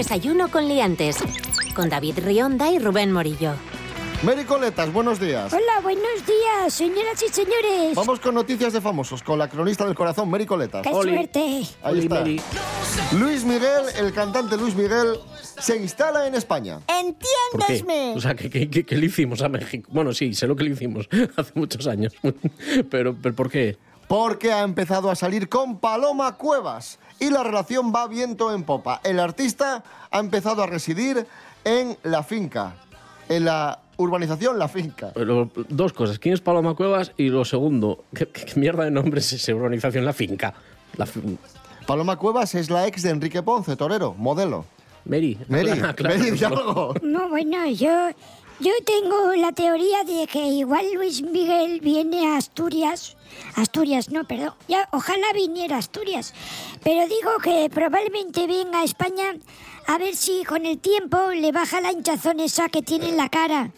Desayuno 0.06 0.50
con 0.50 0.66
liantes. 0.66 1.18
Con 1.76 1.88
David 1.88 2.18
Rionda 2.24 2.68
y 2.72 2.80
Rubén 2.80 3.12
Morillo. 3.12 3.52
Mary 4.24 4.42
Coletas, 4.42 4.92
buenos 4.92 5.20
días. 5.20 5.52
Hola, 5.52 5.80
buenos 5.80 6.26
días, 6.26 6.74
señoras 6.74 7.22
y 7.22 7.32
señores. 7.32 7.94
Vamos 7.94 8.18
con 8.18 8.34
noticias 8.34 8.72
de 8.72 8.80
famosos, 8.80 9.22
con 9.22 9.38
la 9.38 9.48
cronista 9.48 9.86
del 9.86 9.94
corazón, 9.94 10.28
Mary 10.28 10.44
Coletas. 10.44 10.82
¡Qué 10.82 10.90
suerte! 10.90 11.62
Ahí 11.84 12.00
está. 12.00 12.24
Luis 13.16 13.44
Miguel, 13.44 13.84
el 13.96 14.12
cantante 14.12 14.56
Luis 14.56 14.74
Miguel, 14.74 15.20
se 15.60 15.76
instala 15.76 16.26
en 16.26 16.34
España. 16.34 16.80
¿Por 17.52 17.64
qué? 17.64 18.12
O 18.16 18.20
sea, 18.20 18.34
¿qué, 18.34 18.50
qué, 18.50 18.68
qué- 18.68 18.84
qué 18.84 18.96
le 18.96 19.06
hicimos 19.06 19.40
a 19.42 19.48
México? 19.48 19.88
Bueno, 19.92 20.12
sí, 20.12 20.34
sé 20.34 20.48
lo 20.48 20.56
que 20.56 20.64
le 20.64 20.70
hicimos 20.70 21.08
hace 21.36 21.52
muchos 21.54 21.86
años. 21.86 22.12
pero, 22.90 23.14
pero 23.22 23.36
¿por 23.36 23.48
qué? 23.48 23.78
Porque 24.08 24.52
ha 24.52 24.62
empezado 24.62 25.10
a 25.12 25.14
salir 25.14 25.48
con 25.48 25.78
Paloma 25.78 26.36
Cuevas 26.36 26.98
y 27.22 27.30
la 27.30 27.44
relación 27.44 27.92
va 27.94 28.08
viento 28.08 28.52
en 28.52 28.64
popa. 28.64 29.00
El 29.04 29.20
artista 29.20 29.84
ha 30.10 30.18
empezado 30.18 30.60
a 30.64 30.66
residir 30.66 31.24
en 31.64 31.96
la 32.02 32.24
finca, 32.24 32.74
en 33.28 33.44
la 33.44 33.78
urbanización 33.96 34.58
La 34.58 34.66
Finca. 34.66 35.12
Pero, 35.14 35.48
dos 35.68 35.92
cosas. 35.92 36.18
¿Quién 36.18 36.34
es 36.34 36.40
Paloma 36.40 36.74
Cuevas? 36.74 37.12
Y 37.16 37.28
lo 37.28 37.44
segundo, 37.44 38.04
¿qué, 38.12 38.26
qué 38.26 38.58
mierda 38.58 38.84
de 38.84 38.90
nombre 38.90 39.20
es 39.20 39.32
ese? 39.32 39.54
Urbanización 39.54 40.04
La 40.04 40.12
Finca. 40.12 40.52
La 40.96 41.06
Paloma 41.86 42.16
Cuevas 42.16 42.56
es 42.56 42.70
la 42.70 42.88
ex 42.88 43.02
de 43.02 43.10
Enrique 43.10 43.40
Ponce, 43.42 43.76
torero, 43.76 44.14
modelo. 44.14 44.64
Mary. 45.04 45.38
Mary, 45.48 45.70
claro. 45.96 46.18
Mary, 46.18 46.30
di 46.30 46.44
algo. 46.44 46.94
No, 47.02 47.28
bueno, 47.28 47.66
yo, 47.68 48.10
yo 48.60 48.72
tengo 48.84 49.34
la 49.34 49.52
teoría 49.52 50.04
de 50.04 50.26
que 50.26 50.46
igual 50.46 50.86
Luis 50.94 51.22
Miguel 51.22 51.80
viene 51.80 52.26
a 52.26 52.36
Asturias. 52.36 53.16
Asturias, 53.56 54.10
no, 54.10 54.24
perdón. 54.24 54.54
Ya, 54.68 54.88
ojalá 54.92 55.32
viniera 55.34 55.76
a 55.76 55.78
Asturias. 55.78 56.34
Pero 56.82 57.06
digo 57.08 57.30
que 57.42 57.70
probablemente 57.70 58.46
venga 58.46 58.80
a 58.80 58.84
España 58.84 59.34
a 59.86 59.98
ver 59.98 60.14
si 60.14 60.44
con 60.44 60.64
el 60.66 60.78
tiempo 60.78 61.18
le 61.34 61.50
baja 61.50 61.80
la 61.80 61.92
hinchazón 61.92 62.40
esa 62.40 62.68
que 62.68 62.82
tiene 62.82 63.08
en 63.08 63.16
la 63.16 63.28
cara. 63.28 63.72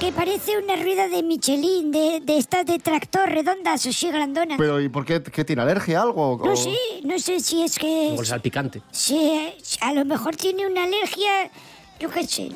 Que 0.00 0.12
parece 0.12 0.56
una 0.56 0.76
rueda 0.76 1.08
de 1.08 1.24
Michelin, 1.24 1.90
de, 1.90 2.20
de 2.22 2.38
estas 2.38 2.64
de 2.64 2.78
tractor 2.78 3.28
redondas 3.28 3.84
o 3.84 3.88
así 3.90 4.08
grandonas. 4.10 4.56
Pero 4.56 4.80
¿y 4.80 4.88
por 4.88 5.04
qué, 5.04 5.20
qué 5.22 5.44
tiene 5.44 5.62
alergia 5.62 6.02
algo? 6.02 6.40
No 6.44 6.52
O- 6.52 6.56
sé, 6.56 6.72
no 7.02 7.18
sé 7.18 7.40
si 7.40 7.62
es 7.64 7.76
que... 7.76 8.06
Como 8.10 8.20
el 8.20 8.26
salpicante. 8.26 8.80
Sí, 8.92 9.52
a 9.80 9.92
lo 9.92 10.04
mejor 10.04 10.36
tiene 10.36 10.68
una 10.68 10.84
alergia, 10.84 11.50
yo 11.98 12.10
qué 12.10 12.24
sé. 12.28 12.52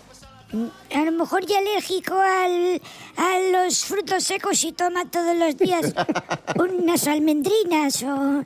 A 0.94 1.04
lo 1.04 1.12
mejor 1.12 1.44
ya 1.46 1.58
alérgico 1.58 2.14
al, 2.14 2.80
a 3.16 3.38
los 3.66 3.84
frutos 3.86 4.22
secos 4.22 4.62
y 4.62 4.70
toma 4.72 5.10
todos 5.10 5.34
los 5.36 5.56
días 5.56 5.92
unas 6.56 7.06
almendrinas 7.08 8.02
o, 8.04 8.44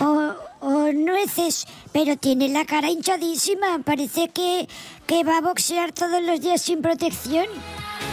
o, 0.00 0.34
o 0.62 0.92
nueces, 0.92 1.66
pero 1.92 2.16
tiene 2.16 2.48
la 2.48 2.64
cara 2.64 2.90
hinchadísima. 2.90 3.80
Parece 3.84 4.30
que, 4.30 4.66
que 5.06 5.22
va 5.24 5.36
a 5.38 5.40
boxear 5.42 5.92
todos 5.92 6.20
los 6.22 6.40
días 6.40 6.60
sin 6.62 6.80
protección. 6.82 7.46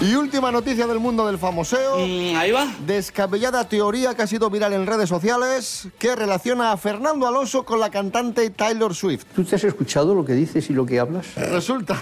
Y 0.02 0.16
última 0.16 0.50
noticia 0.52 0.88
del 0.88 1.00
mundo 1.00 1.28
del 1.28 1.38
famoseo. 1.38 1.98
ahí 1.98 2.52
va. 2.52 2.68
Descabellada 2.86 3.68
teoría 3.68 4.16
que 4.16 4.22
ha 4.22 4.28
sido 4.28 4.50
viral 4.50 4.72
en 4.74 4.88
redes 4.88 5.10
sociales 5.10 5.90
que 6.00 6.16
relaciona 6.16 6.72
a 6.72 6.78
Fernando 6.78 7.28
Alonso 7.28 7.66
con 7.66 7.82
la 7.82 7.90
cantante 7.90 8.50
Taylor 8.50 8.96
Swift. 8.96 9.26
¿Tú 9.36 9.44
te 9.44 9.56
has 9.58 9.64
escuchado 9.66 10.16
lo 10.16 10.24
que 10.24 10.34
dices 10.34 10.70
y 10.70 10.74
lo 10.74 10.86
que 10.86 11.00
hablas? 11.00 11.36
Resulta 11.36 12.02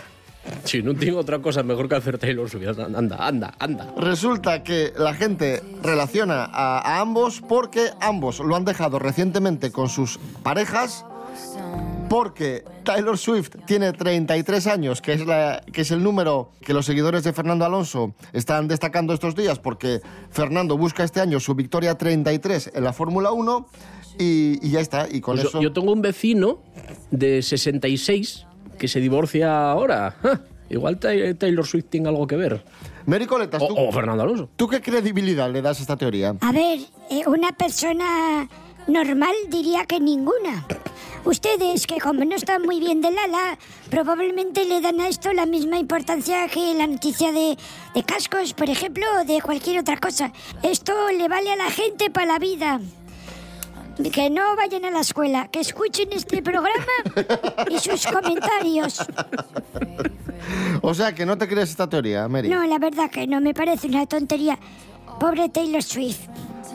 Si 0.64 0.84
no 0.84 0.94
tengo 0.94 1.20
otra 1.20 1.40
cosa 1.40 1.64
mejor 1.64 1.90
que 1.90 1.96
hacer 1.96 2.20
Taylor 2.20 2.48
Swift. 2.48 2.78
Anda, 2.80 3.18
anda, 3.20 3.56
anda. 3.58 3.94
Resulta 3.98 4.62
que 4.62 4.94
la 4.96 5.16
gente 5.16 5.64
relaciona 5.82 6.46
a, 6.46 6.78
a 6.78 7.02
ambos 7.02 7.42
porque 7.42 7.90
ambos 8.00 8.40
lo 8.40 8.56
han 8.56 8.64
dejado 8.64 9.00
recientemente 9.00 9.72
con 9.72 9.90
sus 9.90 10.20
parejas 10.44 11.04
porque 12.10 12.64
Taylor 12.84 13.18
Swift 13.18 13.50
tiene 13.66 13.92
33 13.92 14.68
años, 14.68 15.02
que 15.02 15.14
es, 15.14 15.26
la, 15.26 15.62
que 15.74 15.82
es 15.82 15.92
el 15.92 16.04
número 16.04 16.52
que 16.62 16.74
los 16.74 16.86
seguidores 16.86 17.24
de 17.24 17.34
Fernando 17.34 17.66
Alonso 17.66 18.14
están 18.34 18.68
destacando 18.68 19.14
estos 19.14 19.36
días, 19.36 19.60
porque 19.60 20.02
Fernando 20.30 20.78
busca 20.78 21.04
este 21.04 21.20
año 21.20 21.40
su 21.40 21.54
victoria 21.56 21.96
33 21.96 22.72
en 22.76 22.84
la 22.84 22.94
Fórmula 22.94 23.32
1 23.32 23.68
y, 24.20 24.66
y 24.66 24.72
ya 24.72 24.80
está. 24.80 25.08
Y 25.10 25.20
con 25.22 25.36
Pues 25.36 25.44
yo- 25.44 25.50
eso... 25.50 25.62
yo, 25.62 25.74
tengo 25.74 25.92
un 25.92 26.02
vecino 26.02 26.60
de 27.12 27.42
66 27.42 28.46
que 28.78 28.88
se 28.88 29.00
divorcia 29.00 29.72
ahora. 29.72 30.16
Ja, 30.22 30.42
Igual 30.70 31.00
Ta- 31.00 31.10
Taylor 31.38 31.66
Swift 31.66 31.86
tiene 31.90 32.10
algo 32.10 32.28
que 32.28 32.36
ver. 32.36 32.64
Mary 33.06 33.26
Coletas, 33.26 33.62
o, 33.62 33.68
tú- 33.70 33.76
o 33.78 33.90
Fernando 33.92 34.24
Alonso. 34.24 34.50
¿Tú 34.58 34.68
qué 34.68 34.82
credibilidad 34.82 35.50
le 35.52 35.62
das 35.62 35.80
a 35.80 35.82
esta 35.82 35.96
teoría? 35.96 36.36
A 36.42 36.52
ver, 36.52 36.80
eh, 37.10 37.22
una 37.26 37.54
persona 37.54 38.50
normal 38.88 39.32
diría 39.50 39.86
que 39.86 40.00
ninguna. 40.02 40.66
Ustedes, 41.28 41.88
que 41.88 42.00
como 42.00 42.24
no 42.24 42.38
están 42.38 42.62
muy 42.62 42.80
bien 42.80 43.02
del 43.02 43.18
ala, 43.18 43.58
probablemente 43.90 44.64
le 44.64 44.80
dan 44.80 45.02
a 45.02 45.10
esto 45.10 45.34
la 45.34 45.46
misma 45.46 45.78
importancia 45.78 46.48
que 46.48 46.74
la 46.74 46.88
noticia 46.88 47.34
de, 47.34 47.58
de 47.94 48.04
cascos, 48.04 48.54
por 48.54 48.70
ejemplo, 48.70 49.06
o 49.20 49.26
de 49.26 49.42
cualquier 49.42 49.82
otra 49.82 49.98
cosa. 49.98 50.32
Esto 50.64 50.94
le 51.12 51.28
vale 51.28 51.52
a 51.52 51.58
la 51.58 51.70
gente 51.70 52.10
para 52.10 52.28
la 52.28 52.40
vida. 52.40 52.80
Que 54.14 54.30
no 54.30 54.56
vayan 54.56 54.86
a 54.86 54.92
la 54.92 55.02
escuela, 55.02 55.50
que 55.50 55.60
escuchen 55.60 56.14
este 56.14 56.42
programa 56.42 56.86
y 57.70 57.78
sus 57.78 58.08
comentarios. 58.08 59.06
O 60.82 60.94
sea, 60.94 61.14
que 61.14 61.26
no 61.26 61.38
te 61.38 61.46
crees 61.46 61.72
esta 61.72 61.90
teoría, 61.90 62.26
Mary. 62.30 62.48
No, 62.48 62.66
la 62.66 62.80
verdad 62.80 63.12
que 63.12 63.28
no, 63.28 63.42
me 63.42 63.54
parece 63.54 63.88
una 63.88 64.06
tontería. 64.06 64.58
Pobre 65.20 65.50
Taylor 65.50 65.84
Swift. 65.84 66.22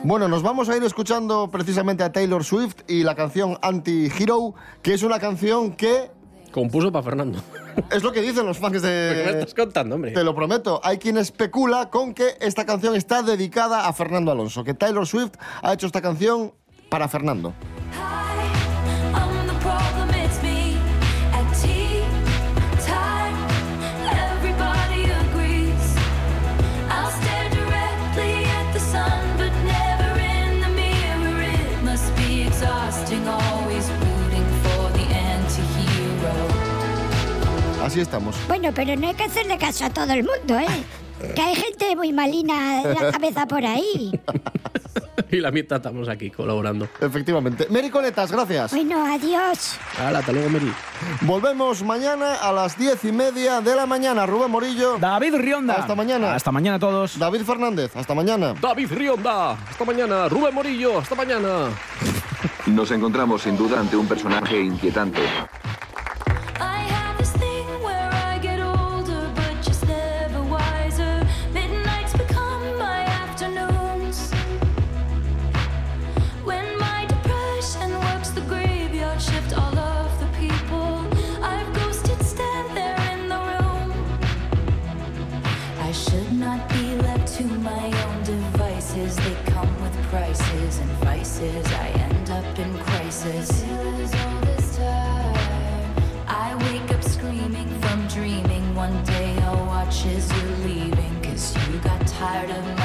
Bueno, 0.05 0.27
nos 0.27 0.43
vamos 0.43 0.67
a 0.67 0.75
ir 0.75 0.83
escuchando 0.83 1.49
precisamente 1.49 2.03
a 2.03 2.11
Taylor 2.11 2.43
Swift 2.43 2.75
y 2.89 3.03
la 3.03 3.15
canción 3.15 3.57
Anti-Hero, 3.61 4.53
que 4.81 4.93
es 4.93 5.01
una 5.01 5.17
canción 5.17 5.71
que... 5.77 6.11
Compuso 6.51 6.91
para 6.91 7.03
Fernando. 7.03 7.39
Es 7.89 8.03
lo 8.03 8.11
que 8.11 8.21
dicen 8.21 8.45
los 8.45 8.57
fans 8.57 8.81
de... 8.81 9.13
¿Qué 9.15 9.31
me 9.31 9.39
estás 9.39 9.53
contando, 9.53 9.95
hombre? 9.95 10.11
Te 10.11 10.25
lo 10.25 10.35
prometo. 10.35 10.81
Hay 10.83 10.97
quien 10.97 11.17
especula 11.17 11.89
con 11.89 12.13
que 12.13 12.35
esta 12.41 12.65
canción 12.65 12.95
está 12.95 13.23
dedicada 13.23 13.87
a 13.87 13.93
Fernando 13.93 14.31
Alonso, 14.31 14.65
que 14.65 14.73
Taylor 14.73 15.07
Swift 15.07 15.35
ha 15.61 15.71
hecho 15.71 15.87
esta 15.87 16.01
canción 16.01 16.53
para 16.89 17.07
Fernando. 17.07 17.53
Así 37.93 38.01
estamos. 38.01 38.35
Bueno, 38.47 38.71
pero 38.73 38.95
no 38.95 39.07
hay 39.07 39.13
que 39.13 39.25
hacerle 39.25 39.55
caso 39.59 39.85
a 39.85 39.89
todo 39.91 40.11
el 40.13 40.23
mundo, 40.23 40.57
¿eh? 40.57 40.65
Que 41.35 41.39
hay 41.39 41.53
gente 41.53 41.95
muy 41.95 42.11
malina 42.11 42.81
de 42.81 42.95
la 42.95 43.11
cabeza 43.11 43.45
por 43.45 43.63
ahí. 43.63 44.19
Y 45.29 45.39
la 45.39 45.51
mitad 45.51 45.77
estamos 45.77 46.07
aquí 46.09 46.29
colaborando. 46.29 46.87
Efectivamente. 47.01 47.67
Mary 47.69 47.89
Coletas, 47.89 48.31
gracias. 48.31 48.71
Bueno, 48.71 49.03
adiós. 49.03 49.79
Hala, 49.99 50.19
hasta 50.19 50.31
luego, 50.31 50.47
Mary. 50.49 50.71
Volvemos 51.21 51.81
mañana 51.83 52.35
a 52.35 52.51
las 52.51 52.77
diez 52.77 53.03
y 53.03 53.11
media 53.11 53.59
de 53.59 53.75
la 53.75 53.87
mañana. 53.87 54.27
Rubén 54.27 54.51
Morillo. 54.51 54.97
David 54.99 55.35
Rionda. 55.35 55.73
Hasta 55.73 55.95
mañana. 55.95 56.35
Hasta 56.35 56.51
mañana 56.51 56.77
a 56.77 56.79
todos. 56.79 57.17
David 57.17 57.41
Fernández. 57.41 57.95
Hasta 57.95 58.13
mañana. 58.13 58.53
David 58.61 58.91
Rionda. 58.91 59.53
Hasta 59.53 59.85
mañana. 59.85 60.29
Rubén 60.29 60.53
Morillo. 60.53 60.99
Hasta 60.99 61.15
mañana. 61.15 61.69
Nos 62.67 62.91
encontramos 62.91 63.41
sin 63.41 63.57
duda 63.57 63.79
ante 63.79 63.97
un 63.97 64.07
personaje 64.07 64.61
inquietante. 64.61 65.21
One 98.83 99.01
day 99.05 99.33
I'll 99.43 99.65
watch 99.65 100.05
as 100.07 100.29
you're 100.29 100.57
leaving. 100.67 101.21
Cause 101.23 101.55
you 101.69 101.79
got 101.79 102.05
tired 102.05 102.49
of 102.49 102.65
my 102.77 102.82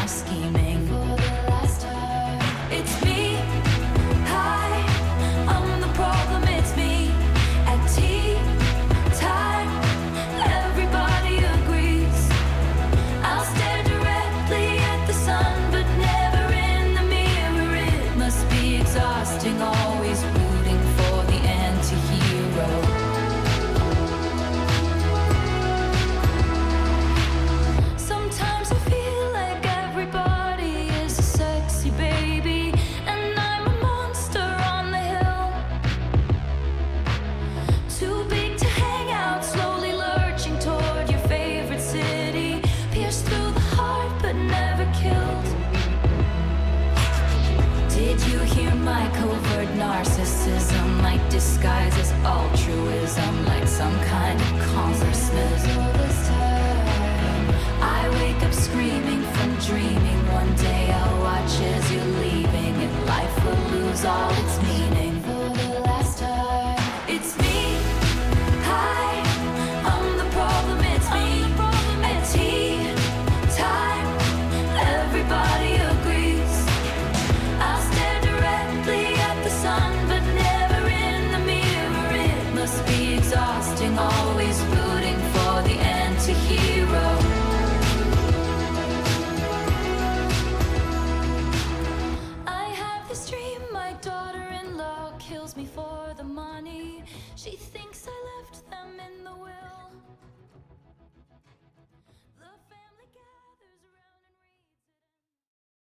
disguises. 51.31 52.13
Altruism, 52.25 53.47
like 53.47 53.67
some 53.67 53.99
kind 54.05 54.28